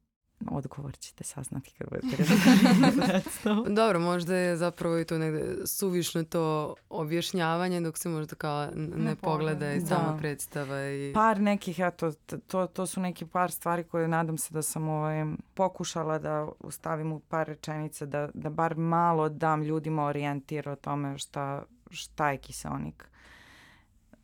odgovor 0.51 0.96
ćete 0.96 1.24
saznati 1.24 1.74
kad 1.79 1.88
budete 1.90 2.24
Dobro, 3.81 4.01
možda 4.01 4.37
je 4.37 4.57
zapravo 4.57 4.98
i 4.98 5.05
to 5.05 5.18
negde 5.18 5.66
suvišno 5.66 6.24
to 6.24 6.74
objašnjavanje 6.88 7.81
dok 7.81 7.98
se 7.98 8.09
možda 8.09 8.37
kao 8.37 8.66
ne, 8.74 8.96
ne 8.96 9.16
pogleda 9.16 9.72
i 9.72 9.81
sama 9.81 10.12
da. 10.12 10.18
predstava. 10.18 10.90
I... 10.90 11.12
Par 11.14 11.40
nekih, 11.40 11.79
eto, 11.79 12.12
to, 12.46 12.66
to 12.66 12.87
su 12.87 13.01
neki 13.01 13.27
par 13.27 13.51
stvari 13.51 13.85
koje 13.85 14.09
nadam 14.09 14.38
se 14.38 14.55
da 14.55 14.62
sam 14.62 14.88
ovaj, 14.88 15.24
pokušala 15.55 16.18
da 16.18 16.48
ustavim 16.61 17.12
u 17.12 17.20
par 17.20 17.46
rečenica, 17.46 18.07
da, 18.07 18.29
da 18.35 18.51
bar 18.51 18.77
malo 18.77 19.29
dam 19.29 19.62
ljudima 19.62 20.05
orijentir 20.05 20.68
o 20.68 20.77
tome 20.77 21.18
šta, 21.18 21.62
šta 21.90 22.31
je 22.31 22.38
kiselnik 22.38 23.08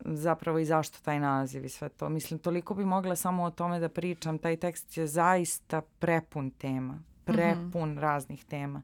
zapravo 0.05 0.59
i 0.59 0.65
zašto 0.65 0.97
taj 1.01 1.19
naziv 1.19 1.65
i 1.65 1.69
sve 1.69 1.89
to. 1.89 2.09
Mislim, 2.09 2.39
toliko 2.39 2.73
bi 2.73 2.85
mogla 2.85 3.15
samo 3.15 3.43
o 3.43 3.51
tome 3.51 3.79
da 3.79 3.89
pričam. 3.89 4.37
Taj 4.37 4.57
tekst 4.57 4.97
je 4.97 5.07
zaista 5.07 5.81
prepun 5.99 6.51
tema. 6.51 6.99
Prepun 7.25 7.89
mm 7.89 7.95
-hmm. 7.95 7.99
raznih 7.99 8.45
tema. 8.45 8.81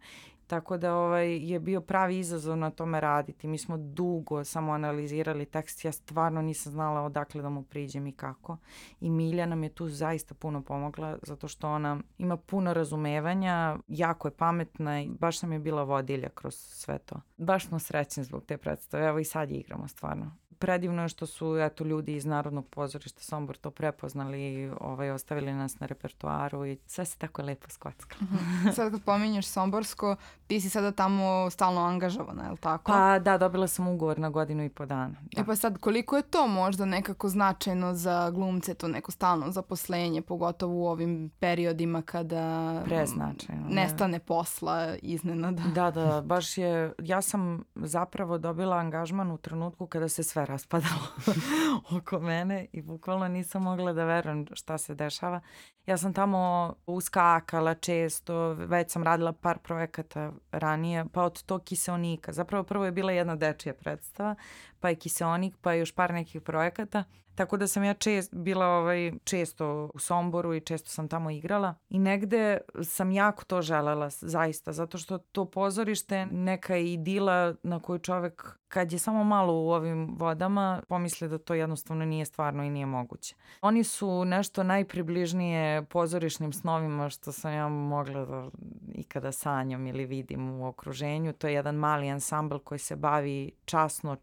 Tako 0.51 0.77
da 0.77 0.95
ovaj, 0.95 1.37
je 1.37 1.59
bio 1.59 1.81
pravi 1.81 2.19
izazov 2.19 2.57
na 2.57 2.69
tome 2.69 3.01
raditi. 3.01 3.47
Mi 3.47 3.57
smo 3.57 3.77
dugo 3.77 4.43
samo 4.43 4.71
analizirali 4.71 5.45
tekst. 5.45 5.85
Ja 5.85 5.91
stvarno 5.91 6.41
nisam 6.41 6.71
znala 6.71 7.01
odakle 7.01 7.41
da 7.41 7.49
mu 7.49 7.63
priđem 7.63 8.07
i 8.07 8.11
kako. 8.11 8.57
I 9.01 9.09
Milja 9.09 9.45
nam 9.45 9.63
je 9.63 9.69
tu 9.69 9.87
zaista 9.87 10.35
puno 10.35 10.61
pomogla 10.61 11.17
zato 11.23 11.47
što 11.47 11.69
ona 11.69 11.99
ima 12.17 12.37
puno 12.37 12.73
razumevanja, 12.73 13.77
jako 13.87 14.27
je 14.27 14.31
pametna 14.31 15.01
i 15.01 15.09
baš 15.09 15.41
nam 15.41 15.53
je 15.53 15.59
bila 15.59 15.83
vodilja 15.83 16.29
kroz 16.29 16.55
sve 16.55 16.97
to. 16.97 17.21
Baš 17.37 17.67
smo 17.67 17.79
srećni 17.79 18.23
zbog 18.23 18.45
te 18.45 18.57
predstave. 18.57 19.07
Evo 19.07 19.19
i 19.19 19.23
sad 19.23 19.51
je 19.51 19.57
igramo 19.57 19.87
stvarno 19.87 20.31
predivno 20.61 21.01
je 21.01 21.09
što 21.09 21.25
su 21.25 21.57
eto, 21.57 21.83
ljudi 21.83 22.15
iz 22.15 22.25
Narodnog 22.25 22.67
pozorišta 22.67 23.21
Sombor 23.21 23.57
to 23.57 23.71
prepoznali 23.71 24.53
i 24.53 24.71
ovaj, 24.79 25.11
ostavili 25.11 25.53
nas 25.53 25.79
na 25.79 25.87
repertoaru 25.87 26.65
i 26.65 26.77
sve 26.85 27.05
se 27.05 27.17
tako 27.17 27.41
lepo 27.41 27.69
skockalo. 27.69 28.21
Uh 28.21 28.31
mhm. 28.31 28.67
-huh. 28.67 28.75
Sad 28.75 28.91
kad 28.91 29.01
pominješ 29.03 29.47
Somborsko, 29.47 30.15
ti 30.47 30.61
si 30.61 30.69
sada 30.69 30.91
tamo 30.91 31.49
stalno 31.49 31.81
angažovana, 31.81 32.43
je 32.43 32.51
li 32.51 32.57
tako? 32.57 32.91
Pa 32.91 33.19
da, 33.19 33.37
dobila 33.37 33.67
sam 33.67 33.87
ugovor 33.87 34.19
na 34.19 34.29
godinu 34.29 34.63
i 34.63 34.69
po 34.69 34.85
dana. 34.85 35.15
Da. 35.21 35.41
E 35.41 35.45
pa 35.45 35.55
sad, 35.55 35.77
koliko 35.77 36.17
je 36.17 36.23
to 36.23 36.47
možda 36.47 36.85
nekako 36.85 37.29
značajno 37.29 37.93
za 37.93 38.29
glumce, 38.29 38.73
to 38.73 38.87
neko 38.87 39.11
stalno 39.11 39.51
zaposlenje, 39.51 40.21
pogotovo 40.21 40.73
u 40.73 40.87
ovim 40.87 41.31
periodima 41.39 42.01
kada 42.01 42.81
Preznačajno. 42.85 43.67
Da. 43.67 43.75
nestane 43.75 44.17
da. 44.17 44.23
posla 44.23 44.95
iznenada. 45.01 45.63
Da, 45.75 45.91
da, 45.91 46.21
baš 46.21 46.57
je, 46.57 46.93
ja 46.99 47.21
sam 47.21 47.63
zapravo 47.75 48.37
dobila 48.37 48.77
angažman 48.77 49.31
u 49.31 49.37
trenutku 49.37 49.87
kada 49.87 50.09
se 50.09 50.23
sve 50.23 50.45
raspadalo 50.51 51.07
oko 51.97 52.19
mene 52.19 52.65
i 52.71 52.81
bukvalno 52.81 53.27
nisam 53.27 53.63
mogla 53.63 53.93
da 53.93 54.05
verujem 54.05 54.45
šta 54.53 54.77
se 54.77 54.95
dešava. 54.95 55.41
Ja 55.85 55.97
sam 55.97 56.13
tamo 56.13 56.73
uskakala 56.85 57.73
često, 57.73 58.53
već 58.53 58.91
sam 58.91 59.03
radila 59.03 59.33
par 59.33 59.59
projekata 59.59 60.31
ranije, 60.51 61.05
pa 61.13 61.23
od 61.23 61.43
tog 61.43 61.63
kiseonika. 61.63 62.33
Zapravo 62.33 62.63
prvo 62.63 62.85
je 62.85 62.91
bila 62.91 63.11
jedna 63.11 63.35
dečija 63.35 63.73
predstava, 63.73 64.35
pa 64.81 64.89
je 64.89 64.95
kiseonik, 64.95 65.55
pa 65.61 65.73
je 65.73 65.79
još 65.79 65.91
par 65.91 66.13
nekih 66.13 66.41
projekata. 66.41 67.03
Tako 67.35 67.57
da 67.57 67.67
sam 67.67 67.83
ja 67.83 67.93
čest, 67.93 68.35
bila 68.35 68.65
ovaj, 68.65 69.11
često 69.23 69.89
u 69.93 69.99
Somboru 69.99 70.53
i 70.53 70.61
često 70.61 70.89
sam 70.89 71.07
tamo 71.07 71.29
igrala 71.29 71.75
i 71.89 71.99
negde 71.99 72.57
sam 72.83 73.11
jako 73.11 73.43
to 73.43 73.61
želela 73.61 74.09
zaista 74.09 74.71
zato 74.71 74.97
što 74.97 75.17
to 75.17 75.45
pozorište 75.45 76.25
neka 76.25 76.77
idila 76.77 77.55
na 77.63 77.79
koju 77.79 77.99
čovek 77.99 78.57
kad 78.67 78.91
je 78.91 78.99
samo 78.99 79.23
malo 79.23 79.53
u 79.53 79.69
ovim 79.69 80.15
vodama 80.17 80.81
pomisli 80.87 81.29
da 81.29 81.37
to 81.37 81.53
jednostavno 81.53 82.05
nije 82.05 82.25
stvarno 82.25 82.63
i 82.63 82.69
nije 82.69 82.85
moguće. 82.85 83.35
Oni 83.61 83.83
su 83.83 84.25
nešto 84.25 84.63
najpribližnije 84.63 85.83
pozorišnim 85.83 86.53
snovima 86.53 87.09
što 87.09 87.31
sam 87.31 87.53
ja 87.53 87.69
mogla 87.69 88.25
da 88.25 88.49
ikada 88.93 89.31
sanjam 89.31 89.87
ili 89.87 90.05
vidim 90.05 90.49
u 90.49 90.67
okruženju. 90.67 91.33
To 91.33 91.47
je 91.47 91.53
jedan 91.53 91.75
mali 91.75 92.09
ansambl 92.09 92.57
koji 92.57 92.79
se 92.79 92.95
bavi 92.95 93.51
časno, 93.65 94.15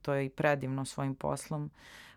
čestito 0.00 0.16
i 0.16 0.28
predivno 0.28 0.84
svojim 0.84 1.14
poslom 1.14 1.70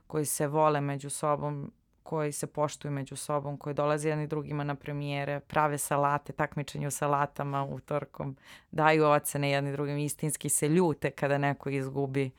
koji 0.07 0.25
se 0.25 0.47
vole 0.47 0.81
među 0.81 1.09
sobom, 1.09 1.71
koji 2.03 2.31
se 2.31 2.47
poštuju 2.47 2.91
među 2.91 3.15
sobom, 3.15 3.57
koji 3.57 3.73
dolaze 3.73 4.09
jedni 4.09 4.27
drugima 4.27 4.63
na 4.63 4.75
premijere, 4.75 5.39
prave 5.39 5.77
salate, 5.77 6.33
takmičenju 6.33 6.91
salatama 6.91 7.65
utorkom, 7.65 8.35
daju 8.71 9.05
ocene 9.05 9.51
jedni 9.51 9.71
drugim, 9.71 9.97
istinski 9.97 10.49
se 10.49 10.69
ljute 10.69 11.11
kada 11.11 11.37
neko 11.37 11.69
izgubi 11.69 12.31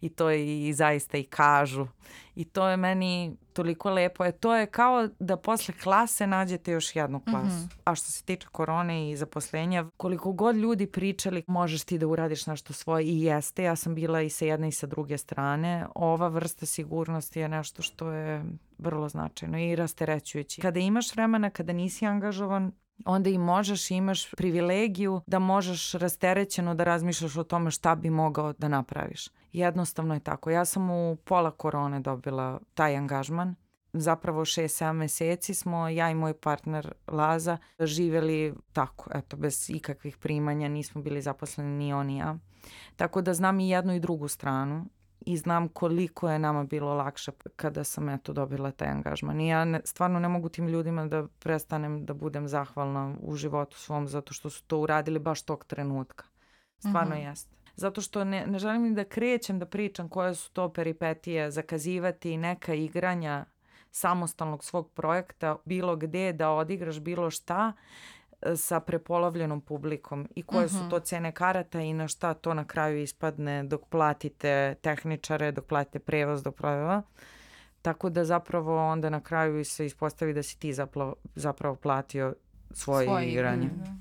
i 0.00 0.08
to 0.08 0.30
i, 0.30 0.72
zaista 0.72 1.18
i 1.18 1.24
kažu. 1.24 1.86
I 2.34 2.44
to 2.44 2.68
je 2.68 2.76
meni 2.76 3.36
toliko 3.52 3.90
lepo. 3.90 4.24
E, 4.24 4.32
to 4.32 4.56
je 4.56 4.66
kao 4.66 5.08
da 5.18 5.36
posle 5.36 5.74
klase 5.82 6.26
nađete 6.26 6.72
još 6.72 6.96
jednu 6.96 7.20
klasu. 7.20 7.46
Mm 7.46 7.68
-hmm. 7.68 7.80
A 7.84 7.94
što 7.94 8.06
se 8.06 8.24
tiče 8.24 8.46
korone 8.52 9.10
i 9.10 9.16
zaposlenja, 9.16 9.90
koliko 9.96 10.32
god 10.32 10.56
ljudi 10.56 10.86
pričali 10.86 11.42
možeš 11.46 11.84
ti 11.84 11.98
da 11.98 12.06
uradiš 12.06 12.46
nešto 12.46 12.72
svoje 12.72 13.04
i 13.04 13.22
jeste. 13.22 13.62
Ja 13.62 13.76
sam 13.76 13.94
bila 13.94 14.20
i 14.22 14.30
sa 14.30 14.44
jedne 14.44 14.68
i 14.68 14.72
sa 14.72 14.86
druge 14.86 15.18
strane. 15.18 15.86
Ova 15.94 16.28
vrsta 16.28 16.66
sigurnosti 16.66 17.40
je 17.40 17.48
nešto 17.48 17.82
što 17.82 18.12
je 18.12 18.44
vrlo 18.78 19.08
značajno 19.08 19.58
i 19.58 19.76
rasterećujući. 19.76 20.60
Kada 20.60 20.80
imaš 20.80 21.14
vremena, 21.14 21.50
kada 21.50 21.72
nisi 21.72 22.06
angažovan, 22.06 22.72
onda 23.04 23.30
i 23.30 23.38
možeš 23.38 23.90
i 23.90 23.94
imaš 23.94 24.30
privilegiju 24.30 25.20
da 25.26 25.38
možeš 25.38 25.92
rasterećeno 25.92 26.74
da 26.74 26.84
razmišljaš 26.84 27.36
o 27.36 27.44
tome 27.44 27.70
šta 27.70 27.94
bi 27.94 28.10
mogao 28.10 28.52
da 28.52 28.68
napraviš. 28.68 29.28
Jednostavno 29.52 30.14
je 30.14 30.20
tako. 30.20 30.50
Ja 30.50 30.64
sam 30.64 30.90
u 30.90 31.16
pola 31.16 31.50
korone 31.50 32.00
dobila 32.00 32.60
taj 32.74 32.96
angažman. 32.96 33.54
Zapravo 33.92 34.44
6-7 34.44 34.92
meseci 34.92 35.54
smo 35.54 35.88
ja 35.88 36.10
i 36.10 36.14
moj 36.14 36.34
partner 36.34 36.92
Laza 37.06 37.58
živeli 37.80 38.54
tako, 38.72 39.10
eto, 39.14 39.36
bez 39.36 39.70
ikakvih 39.70 40.16
primanja, 40.16 40.68
nismo 40.68 41.02
bili 41.02 41.22
zaposleni 41.22 41.70
ni 41.70 41.92
on 41.92 42.10
i 42.10 42.18
ja. 42.18 42.38
Tako 42.96 43.22
da 43.22 43.34
znam 43.34 43.60
i 43.60 43.68
jednu 43.68 43.94
i 43.94 44.00
drugu 44.00 44.28
stranu 44.28 44.86
i 45.20 45.36
znam 45.36 45.68
koliko 45.68 46.30
je 46.30 46.38
nama 46.38 46.64
bilo 46.64 46.94
lakše 46.94 47.32
kada 47.56 47.84
sam 47.84 48.08
eto 48.08 48.32
dobila 48.32 48.70
taj 48.70 48.88
angažman. 48.88 49.40
I 49.40 49.48
ja 49.48 49.64
ne, 49.64 49.80
stvarno 49.84 50.18
ne 50.18 50.28
mogu 50.28 50.48
tim 50.48 50.68
ljudima 50.68 51.06
da 51.06 51.26
prestanem 51.38 52.06
da 52.06 52.14
budem 52.14 52.48
zahvalna 52.48 53.14
u 53.22 53.36
životu 53.36 53.78
svom 53.78 54.08
zato 54.08 54.34
što 54.34 54.50
su 54.50 54.62
to 54.64 54.78
uradili 54.78 55.18
baš 55.18 55.42
tog 55.42 55.64
trenutka. 55.64 56.24
Stvarno 56.78 57.14
mm 57.14 57.18
-hmm. 57.18 57.28
jeste. 57.28 57.56
Zato 57.76 58.00
što 58.00 58.24
ne, 58.24 58.46
ne 58.46 58.58
želim 58.58 58.82
ni 58.82 58.94
da 58.94 59.04
krećem 59.04 59.58
da 59.58 59.66
pričam 59.66 60.08
koje 60.08 60.34
su 60.34 60.52
to 60.52 60.72
peripetije, 60.72 61.50
zakazivati 61.50 62.36
neka 62.36 62.74
igranja 62.74 63.44
samostalnog 63.90 64.64
svog 64.64 64.90
projekta 64.90 65.56
bilo 65.64 65.96
gde 65.96 66.32
da 66.32 66.50
odigraš 66.50 67.00
bilo 67.00 67.30
šta 67.30 67.72
sa 68.56 68.80
prepolovljenom 68.80 69.60
publikom 69.60 70.28
i 70.34 70.42
koje 70.42 70.68
su 70.68 70.88
to 70.90 71.00
cene 71.00 71.32
karata 71.32 71.80
i 71.80 71.92
na 71.92 72.08
šta 72.08 72.34
to 72.34 72.54
na 72.54 72.64
kraju 72.64 73.02
ispadne 73.02 73.64
dok 73.64 73.86
platite 73.88 74.74
tehničare, 74.80 75.52
dok 75.52 75.64
platite 75.64 75.98
prevoz, 75.98 76.42
dok 76.42 76.56
platite... 76.56 77.02
Tako 77.82 78.10
da 78.10 78.24
zapravo 78.24 78.88
onda 78.90 79.10
na 79.10 79.20
kraju 79.20 79.64
se 79.64 79.86
ispostavi 79.86 80.34
da 80.34 80.42
si 80.42 80.58
ti 80.58 80.72
zapravo, 80.72 81.14
zapravo 81.34 81.76
platio 81.76 82.34
svoje, 82.70 83.06
svoje 83.06 83.26
igranje. 83.26 83.68
Da. 83.74 83.96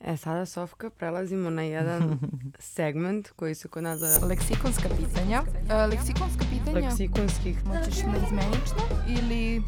E, 0.00 0.16
sada, 0.16 0.46
Sofka, 0.46 0.90
prelazimo 0.90 1.50
na 1.50 1.62
jedan 1.62 2.18
segment 2.76 3.30
koji 3.30 3.54
se 3.54 3.68
kod 3.68 3.82
nas 3.82 3.98
zove... 3.98 4.26
Leksikonska 4.26 4.88
pitanja. 4.98 5.42
E, 5.70 5.86
leksikonska 5.86 6.44
pitanja... 6.50 6.88
Leksikonskih... 6.88 7.66
Moćeš 7.66 8.02
na 8.02 8.16
izmenično 8.26 8.82
ili... 9.08 9.62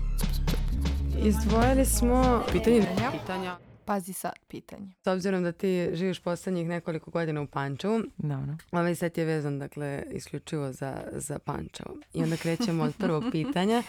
Izdvojili 1.24 1.84
smo 1.84 2.42
pitanje 2.52 2.86
pitanja. 3.12 3.58
Pazi 3.90 4.12
sad 4.12 4.32
pitanje. 4.48 4.88
S 5.04 5.06
obzirom 5.06 5.42
da 5.42 5.52
ti 5.52 5.90
živiš 5.92 6.20
poslednjih 6.20 6.68
nekoliko 6.68 7.10
godina 7.10 7.40
u 7.40 7.46
Pančevu, 7.46 8.02
Dobro. 8.16 8.56
ovaj 8.72 8.94
set 8.94 9.18
je 9.18 9.24
vezan 9.24 9.58
dakle 9.58 10.02
isključivo 10.10 10.72
za, 10.72 11.02
za 11.12 11.38
Pančevo. 11.38 11.96
I 12.14 12.22
onda 12.22 12.36
krećemo 12.36 12.84
od 12.84 12.96
prvog 12.98 13.24
pitanja, 13.32 13.82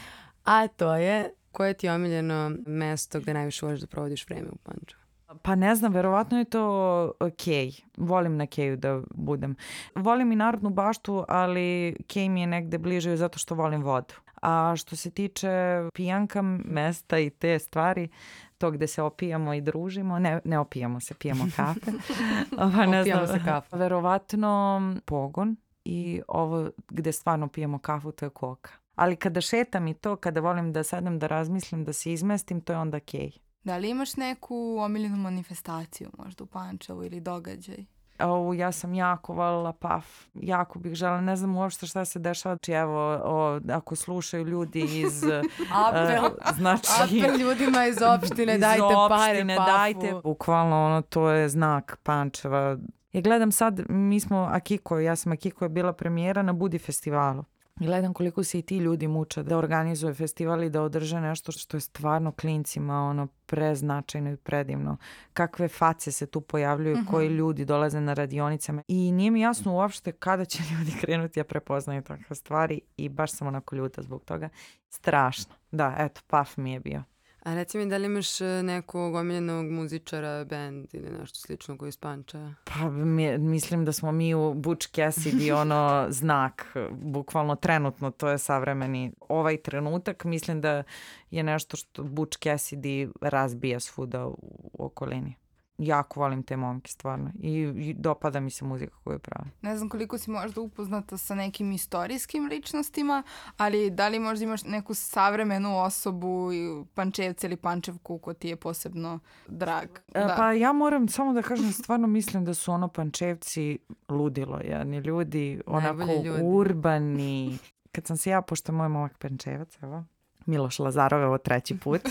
a 0.44 0.68
to 0.68 0.96
je 0.96 1.34
koje 1.52 1.74
ti 1.74 1.88
je 1.88 1.94
omiljeno 1.94 2.52
mesto 2.68 3.20
gde 3.20 3.34
najviše 3.34 3.66
voliš 3.66 3.82
da 3.82 3.88
provodiš 3.88 4.26
vreme 4.30 4.48
u 4.52 4.56
Pančevu? 4.56 5.02
Pa 5.42 5.56
ne 5.56 5.76
znam, 5.76 5.94
verovatno 5.94 6.38
je 6.38 6.46
to 6.46 7.12
Kej. 7.38 7.72
Volim 7.98 8.38
na 8.38 8.48
Keju 8.48 8.78
da 8.78 9.02
budem. 9.14 9.56
Volim 9.96 10.32
i 10.32 10.36
Narodnu 10.36 10.70
baštu, 10.70 11.26
ali 11.28 11.96
Kej 12.08 12.30
mi 12.30 12.42
je 12.42 12.48
negde 12.48 12.78
bliže 12.78 13.18
zato 13.18 13.40
što 13.40 13.56
volim 13.56 13.84
vodu. 13.84 14.14
A 14.41 14.73
što 14.77 14.95
se 14.95 15.12
tiče 15.12 15.49
pijanka 15.93 16.41
mesta 16.65 17.19
i 17.19 17.30
te 17.30 17.60
stvari, 17.60 18.10
to 18.58 18.71
gde 18.71 18.88
se 18.88 19.01
opijamo 19.01 19.54
i 19.54 19.62
družimo, 19.62 20.19
ne, 20.19 20.39
ne 20.45 20.60
opijamo 20.60 20.99
se, 20.99 21.13
pijemo 21.13 21.45
kafe. 21.56 21.91
Ova, 22.58 22.86
ne 22.86 23.01
opijamo 23.01 23.25
znam, 23.25 23.39
se 23.39 23.45
kafu. 23.45 23.77
Verovatno 23.77 24.82
pogon 25.06 25.56
i 25.86 26.21
ovo 26.27 26.69
gde 26.89 27.12
stvarno 27.12 27.47
pijemo 27.47 27.80
kafu, 27.80 28.12
to 28.12 28.25
je 28.25 28.30
koka. 28.30 28.71
Ali 28.95 29.15
kada 29.15 29.41
šetam 29.41 29.88
i 29.88 29.93
to, 29.93 30.15
kada 30.15 30.39
volim 30.39 30.73
da 30.73 30.84
sedem 30.84 31.19
da 31.19 31.27
razmislim, 31.27 31.84
da 31.84 31.93
se 31.93 32.13
izmestim, 32.13 32.62
to 32.62 32.73
je 32.73 32.80
onda 32.80 32.99
kej. 32.99 33.32
Da 33.63 33.77
li 33.77 33.89
imaš 33.89 34.15
neku 34.15 34.77
omiljenu 34.80 35.17
manifestaciju 35.17 36.10
možda 36.17 36.43
u 36.43 36.47
Pančevu 36.47 37.04
ili 37.04 37.19
događaj? 37.19 37.86
O, 38.23 38.53
ja 38.53 38.71
sam 38.71 38.93
jako 38.93 39.34
volila 39.34 39.73
PAF, 39.73 40.05
jako 40.34 40.79
bih 40.79 40.93
žela, 40.95 41.21
ne 41.21 41.36
znam 41.36 41.57
uopšte 41.57 41.88
šta 41.88 42.05
se 42.05 42.19
dešava, 42.19 42.57
či 42.57 42.71
evo, 42.71 43.19
o, 43.23 43.60
ako 43.71 43.95
slušaju 43.95 44.43
ljudi 44.43 44.79
iz... 44.79 45.23
apel, 45.88 46.25
uh, 46.25 46.55
znači, 46.55 46.88
apel 47.03 47.39
ljudima 47.39 47.86
iz 47.86 47.97
opštine, 48.01 48.53
iz 48.53 48.62
dajte 48.62 48.84
opštine, 48.84 49.07
pare 49.10 49.55
PAF-u. 49.57 49.71
dajte, 49.71 50.13
bukvalno 50.23 50.86
ono, 50.86 51.01
to 51.01 51.29
je 51.29 51.49
znak 51.49 51.99
Pančeva. 52.03 52.77
Ja 53.13 53.21
gledam 53.21 53.51
sad, 53.51 53.81
mi 53.89 54.19
smo 54.19 54.38
Akiko, 54.51 54.99
ja 54.99 55.15
sam 55.15 55.31
Akiko 55.31 55.65
je 55.65 55.69
bila 55.69 55.93
premijera 55.93 56.41
na 56.41 56.53
Budi 56.53 56.79
festivalu. 56.79 57.43
Gledam 57.75 58.13
koliko 58.13 58.43
se 58.43 58.60
i 58.60 58.62
ti 58.62 58.77
ljudi 58.77 59.07
muče 59.07 59.43
da 59.43 59.57
organizuje 59.57 60.13
festival 60.13 60.63
i 60.63 60.69
da 60.69 60.81
održe 60.81 61.21
nešto 61.21 61.51
što 61.51 61.77
je 61.77 61.81
stvarno 61.81 62.31
klincima 62.31 63.03
ono 63.03 63.27
preznačajno 63.45 64.31
i 64.31 64.38
predivno. 64.38 64.97
Kakve 65.34 65.67
face 65.67 66.12
se 66.12 66.25
tu 66.25 66.41
pojavljuju, 66.41 66.95
mhm. 66.97 67.05
-huh. 67.05 67.12
koji 67.12 67.27
ljudi 67.27 67.65
dolaze 67.65 68.01
na 68.01 68.13
radionicama 68.13 68.84
i 68.88 69.12
nije 69.12 69.31
mi 69.31 69.41
jasno 69.41 69.73
uopšte 69.73 70.12
kada 70.12 70.45
će 70.45 70.63
ljudi 70.73 70.91
krenuti 71.01 71.39
ja 71.39 71.43
prepoznaju 71.43 72.01
takve 72.01 72.36
stvari 72.36 72.81
i 72.97 73.10
baš 73.10 73.31
sam 73.31 73.47
onako 73.47 73.75
ljuta 73.75 74.01
zbog 74.01 74.23
toga. 74.23 74.49
Strašno. 74.89 75.53
Da, 75.71 75.95
eto, 75.97 76.21
paf 76.27 76.57
mi 76.57 76.71
je 76.73 76.79
bio. 76.79 77.03
A 77.43 77.54
reci 77.54 77.77
mi, 77.77 77.89
da 77.89 77.97
li 77.97 78.06
imaš 78.06 78.41
e, 78.41 78.45
nekog 78.63 79.15
omiljenog 79.15 79.71
muzičara, 79.71 80.45
band 80.45 80.88
ili 80.93 81.10
nešto 81.19 81.39
slično 81.39 81.77
koji 81.77 81.89
ispanča? 81.89 82.54
Pa 82.63 82.89
mi, 82.89 83.38
mislim 83.38 83.86
da 83.86 83.91
smo 83.91 84.12
mi 84.12 84.36
u 84.36 84.54
Butch 84.54 84.88
Cassidy 84.88 85.62
ono 85.62 86.06
znak, 86.21 86.75
bukvalno 86.91 87.56
trenutno 87.56 88.12
to 88.12 88.30
je 88.30 88.38
savremeni 88.38 89.12
ovaj 89.30 89.58
trenutak. 89.58 90.23
Mislim 90.23 90.62
da 90.62 90.84
je 91.32 91.43
nešto 91.43 91.77
što 91.77 92.04
Butch 92.04 92.39
Cassidy 92.39 93.12
razbija 93.21 93.80
svuda 93.80 94.27
u 94.27 94.38
okolini 94.80 95.40
jako 95.82 96.20
volim 96.20 96.44
te 96.44 96.58
momke 96.58 96.91
stvarno 96.91 97.32
i, 97.39 97.52
i 97.62 97.94
dopada 97.94 98.39
mi 98.39 98.50
se 98.50 98.65
muzika 98.65 98.96
koju 99.04 99.20
pravi. 99.20 99.50
Ne 99.62 99.78
znam 99.78 99.89
koliko 99.89 100.17
si 100.17 100.32
možda 100.32 100.62
upoznata 100.62 101.17
sa 101.17 101.36
nekim 101.36 101.72
istorijskim 101.72 102.48
ličnostima, 102.48 103.24
ali 103.58 103.89
da 103.89 104.08
li 104.08 104.20
možda 104.20 104.46
imaš 104.46 104.63
neku 104.63 104.94
savremenu 104.94 105.80
osobu, 105.80 106.50
Pančevce 106.94 107.48
ili 107.48 107.56
Pančevku 107.56 108.17
ko 108.17 108.34
ti 108.34 108.48
je 108.48 108.56
posebno 108.56 109.20
drag? 109.48 109.89
E, 110.13 110.20
da. 110.20 110.36
Pa 110.38 110.52
ja 110.52 110.74
moram 110.74 111.08
samo 111.08 111.34
da 111.34 111.41
kažem, 111.41 111.72
stvarno 111.72 112.08
mislim 112.08 112.46
da 112.46 112.54
su 112.54 112.72
ono 112.72 112.88
Pančevci 112.88 113.78
ludilo, 114.10 114.60
jedni 114.60 114.98
ljudi, 114.98 115.62
onako 115.65 116.04
ljudi. 116.04 116.44
urbani. 116.44 117.58
Kad 117.91 118.08
sam 118.08 118.17
se 118.17 118.30
ja, 118.30 118.41
pošto 118.41 118.72
moj 118.72 118.89
momak 118.89 119.17
Pančevac, 119.17 119.78
evo, 119.82 120.04
Miloš 120.45 120.80
Lazarove 120.80 121.25
ovo 121.25 121.38
treći 121.38 121.77
put. 121.77 122.01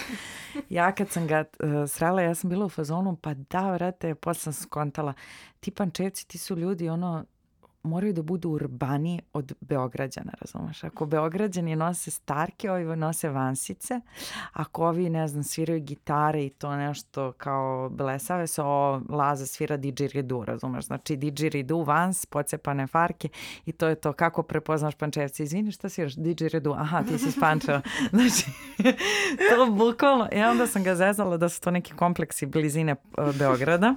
Ja 0.68 0.92
kad 0.92 1.08
sam 1.08 1.26
ga 1.26 1.40
uh, 1.40 1.90
srela, 1.90 2.22
ja 2.22 2.34
sam 2.34 2.50
bila 2.50 2.66
u 2.66 2.68
fazonu, 2.68 3.16
pa 3.16 3.34
da, 3.34 3.72
vrate, 3.72 4.14
posle 4.14 4.52
sam 4.52 4.52
skontala, 4.52 5.12
ti 5.60 5.70
pančevci, 5.70 6.28
ti 6.28 6.38
su 6.38 6.56
ljudi, 6.56 6.88
ono, 6.88 7.24
moraju 7.82 8.12
da 8.12 8.22
budu 8.22 8.50
urbaniji 8.50 9.20
od 9.32 9.52
Beograđana, 9.60 10.32
razumeš? 10.40 10.84
Ako 10.84 11.06
Beograđani 11.06 11.76
nose 11.76 12.10
starke, 12.10 12.70
ovi 12.70 12.96
nose 12.96 13.28
vansice, 13.28 14.00
ako 14.52 14.86
ovi, 14.86 15.10
ne 15.10 15.28
znam, 15.28 15.42
sviraju 15.44 15.80
gitare 15.80 16.44
i 16.44 16.50
to 16.50 16.76
nešto 16.76 17.32
kao 17.32 17.88
blesave 17.88 18.46
se, 18.46 18.62
o 18.62 19.00
Laza 19.08 19.46
svira 19.46 19.76
didgeridoo, 19.76 20.44
razumeš? 20.44 20.84
Znači 20.84 21.16
didgeridoo, 21.16 21.84
vans, 21.84 22.26
pocepane 22.26 22.86
farke 22.86 23.28
i 23.66 23.72
to 23.72 23.88
je 23.88 23.94
to. 23.94 24.12
Kako 24.12 24.42
prepoznaš 24.42 24.94
pančevci? 24.94 25.42
Izvini, 25.42 25.72
šta 25.72 25.88
sviraš? 25.88 26.14
Didgeridoo. 26.14 26.74
Aha, 26.74 27.02
ti 27.02 27.18
si 27.18 27.28
iz 27.28 27.36
Pančeva. 27.40 27.80
Znači, 28.10 28.44
to 29.50 29.66
bukvalno. 29.70 30.28
I 30.32 30.42
onda 30.42 30.66
sam 30.66 30.82
ga 30.82 30.94
zezala 30.94 31.36
da 31.36 31.48
su 31.48 31.60
to 31.60 31.70
neki 31.70 31.92
kompleksi 31.92 32.46
blizine 32.46 32.92
uh, 32.92 33.36
Beograda 33.36 33.94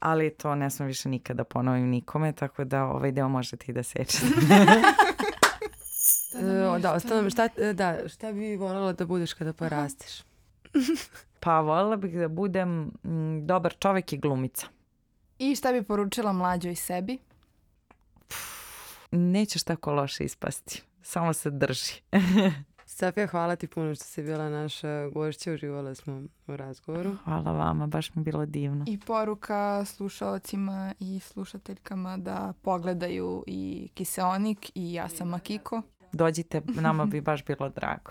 ali 0.00 0.30
to 0.30 0.54
ne 0.54 0.70
sam 0.70 0.86
više 0.86 1.08
nikada 1.08 1.44
ponovim 1.44 1.88
nikome, 1.88 2.32
tako 2.32 2.64
da 2.64 2.84
ovaj 2.84 3.12
deo 3.12 3.28
možete 3.28 3.64
i 3.68 3.74
da 3.74 3.82
sečete. 3.82 4.26
E, 6.34 6.78
da, 6.78 6.92
ostalo, 6.92 7.30
šta, 7.30 7.48
e, 7.56 7.72
da, 7.72 8.08
šta 8.08 8.32
bi 8.32 8.56
voljela 8.56 8.92
da 8.92 9.06
budeš 9.06 9.32
kada 9.32 9.52
porasteš? 9.52 10.22
pa 11.40 11.60
voljela 11.60 11.96
bih 11.96 12.18
da 12.18 12.28
budem 12.28 12.90
m, 13.04 13.46
dobar 13.46 13.74
čovek 13.78 14.12
i 14.12 14.18
glumica. 14.18 14.66
I 15.38 15.56
šta 15.56 15.72
bi 15.72 15.82
poručila 15.82 16.32
mlađoj 16.32 16.74
sebi? 16.74 17.18
Nećeš 19.10 19.62
tako 19.62 19.92
loše 19.92 20.24
ispasti. 20.24 20.82
Samo 21.02 21.32
se 21.32 21.50
drži. 21.50 21.92
Safija, 23.00 23.26
hvala 23.26 23.56
ti 23.56 23.66
puno 23.66 23.94
što 23.94 24.04
si 24.04 24.22
bila 24.22 24.48
naša 24.48 25.08
gošća, 25.08 25.52
uživala 25.52 25.94
smo 25.94 26.22
u 26.46 26.56
razgovoru. 26.56 27.16
Hvala 27.24 27.52
vama, 27.52 27.86
baš 27.86 28.14
mi 28.14 28.22
bilo 28.22 28.46
divno. 28.46 28.84
I 28.88 28.98
poruka 28.98 29.84
slušalcima 29.84 30.94
i 31.00 31.20
slušateljkama 31.20 32.16
da 32.16 32.52
pogledaju 32.62 33.44
i 33.46 33.88
Kiseonik 33.94 34.70
i 34.74 34.94
ja 34.94 35.08
sam 35.08 35.34
Akiko. 35.34 35.82
Dođite, 36.12 36.62
nama 36.66 37.04
bi 37.04 37.20
baš 37.30 37.44
bilo 37.44 37.68
drago. 37.68 38.10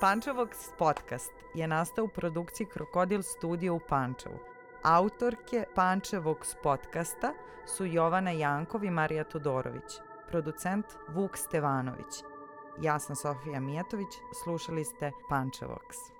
Pančevox 0.00 0.48
podcast 0.78 1.32
je 1.54 1.66
nastao 1.68 2.04
u 2.04 2.08
produkciji 2.08 2.66
Krokodil 2.72 3.22
studio 3.22 3.74
u 3.74 3.80
Pančevu. 3.88 4.38
Autorke 4.82 5.64
Pančevox 5.76 6.54
podcasta 6.62 7.32
su 7.76 7.86
Jovana 7.86 8.30
Jankov 8.30 8.84
i 8.84 8.90
Marija 8.90 9.24
Todorović. 9.24 9.92
Producent 10.28 10.86
Vuk 11.08 11.36
Stevanović. 11.36 12.31
Ja 12.80 12.98
sam 12.98 13.16
Sofija 13.16 13.60
Mijatović, 13.60 14.08
slušali 14.44 14.84
ste 14.84 15.12
Pančevox. 15.30 16.12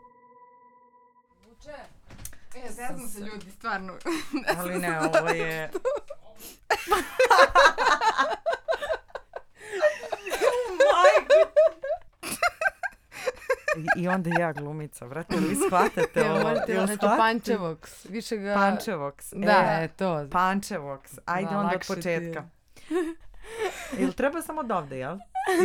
E, 2.54 2.72
zeznam 2.72 3.08
se 3.08 3.20
ljudi, 3.20 3.50
stvarno. 3.50 3.92
Ali 4.58 4.78
ne, 4.78 5.00
ovo 5.00 5.28
je... 5.28 5.70
I, 13.76 14.02
I 14.02 14.08
onda 14.08 14.30
ja 14.40 14.52
glumica, 14.52 15.06
vrate, 15.06 15.36
vi 15.36 15.56
shvatate 15.66 16.20
Evo, 16.20 16.34
ovo? 16.34 16.48
možete, 16.48 16.72
Jel 16.72 16.86
znači, 16.86 16.98
shvatate? 16.98 17.22
Pančevox. 17.22 18.10
Više 18.10 18.36
ga... 18.36 18.54
Pančevox. 18.54 19.44
Da, 19.44 19.52
E, 19.52 19.84
e, 19.84 19.88
to. 19.88 20.04
Pančevox. 20.14 21.18
Ajde 21.26 21.50
Da, 21.50 21.58
onda 21.58 21.76
od 21.76 21.86
početka. 21.86 22.44
Ili 23.98 24.12
treba 24.12 24.42
samo 24.42 24.60
od 24.60 24.70
ovde, 24.70 24.98
jel? 24.98 25.16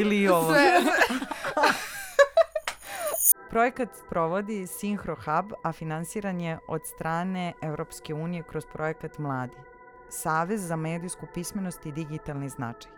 Ili 0.01 0.21
i 0.21 0.27
ovo? 0.27 0.53
Sve. 0.53 0.81
Projekat 3.49 3.89
provodi 4.09 4.67
Synchro 4.67 5.15
Hub, 5.15 5.53
a 5.63 5.71
finansiran 5.71 6.41
je 6.41 6.59
od 6.67 6.85
strane 6.85 7.53
Evropske 7.61 8.13
unije 8.13 8.43
kroz 8.43 8.65
projekat 8.73 9.17
Mladi. 9.17 9.57
Savez 10.09 10.67
za 10.67 10.75
medijsku 10.75 11.25
pismenost 11.33 11.85
i 11.85 11.91
digitalni 11.91 12.49
značaj. 12.49 12.91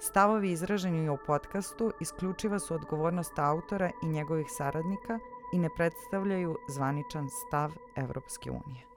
Stavovi 0.00 0.50
izraženi 0.50 1.08
u 1.08 1.18
podcastu 1.26 1.92
isključiva 2.00 2.58
su 2.58 2.74
odgovornost 2.74 3.38
autora 3.38 3.90
i 4.02 4.06
njegovih 4.06 4.46
saradnika 4.50 5.18
i 5.52 5.58
ne 5.58 5.68
predstavljaju 5.76 6.58
zvaničan 6.68 7.28
stav 7.28 7.72
Evropske 7.96 8.50
unije. 8.50 8.91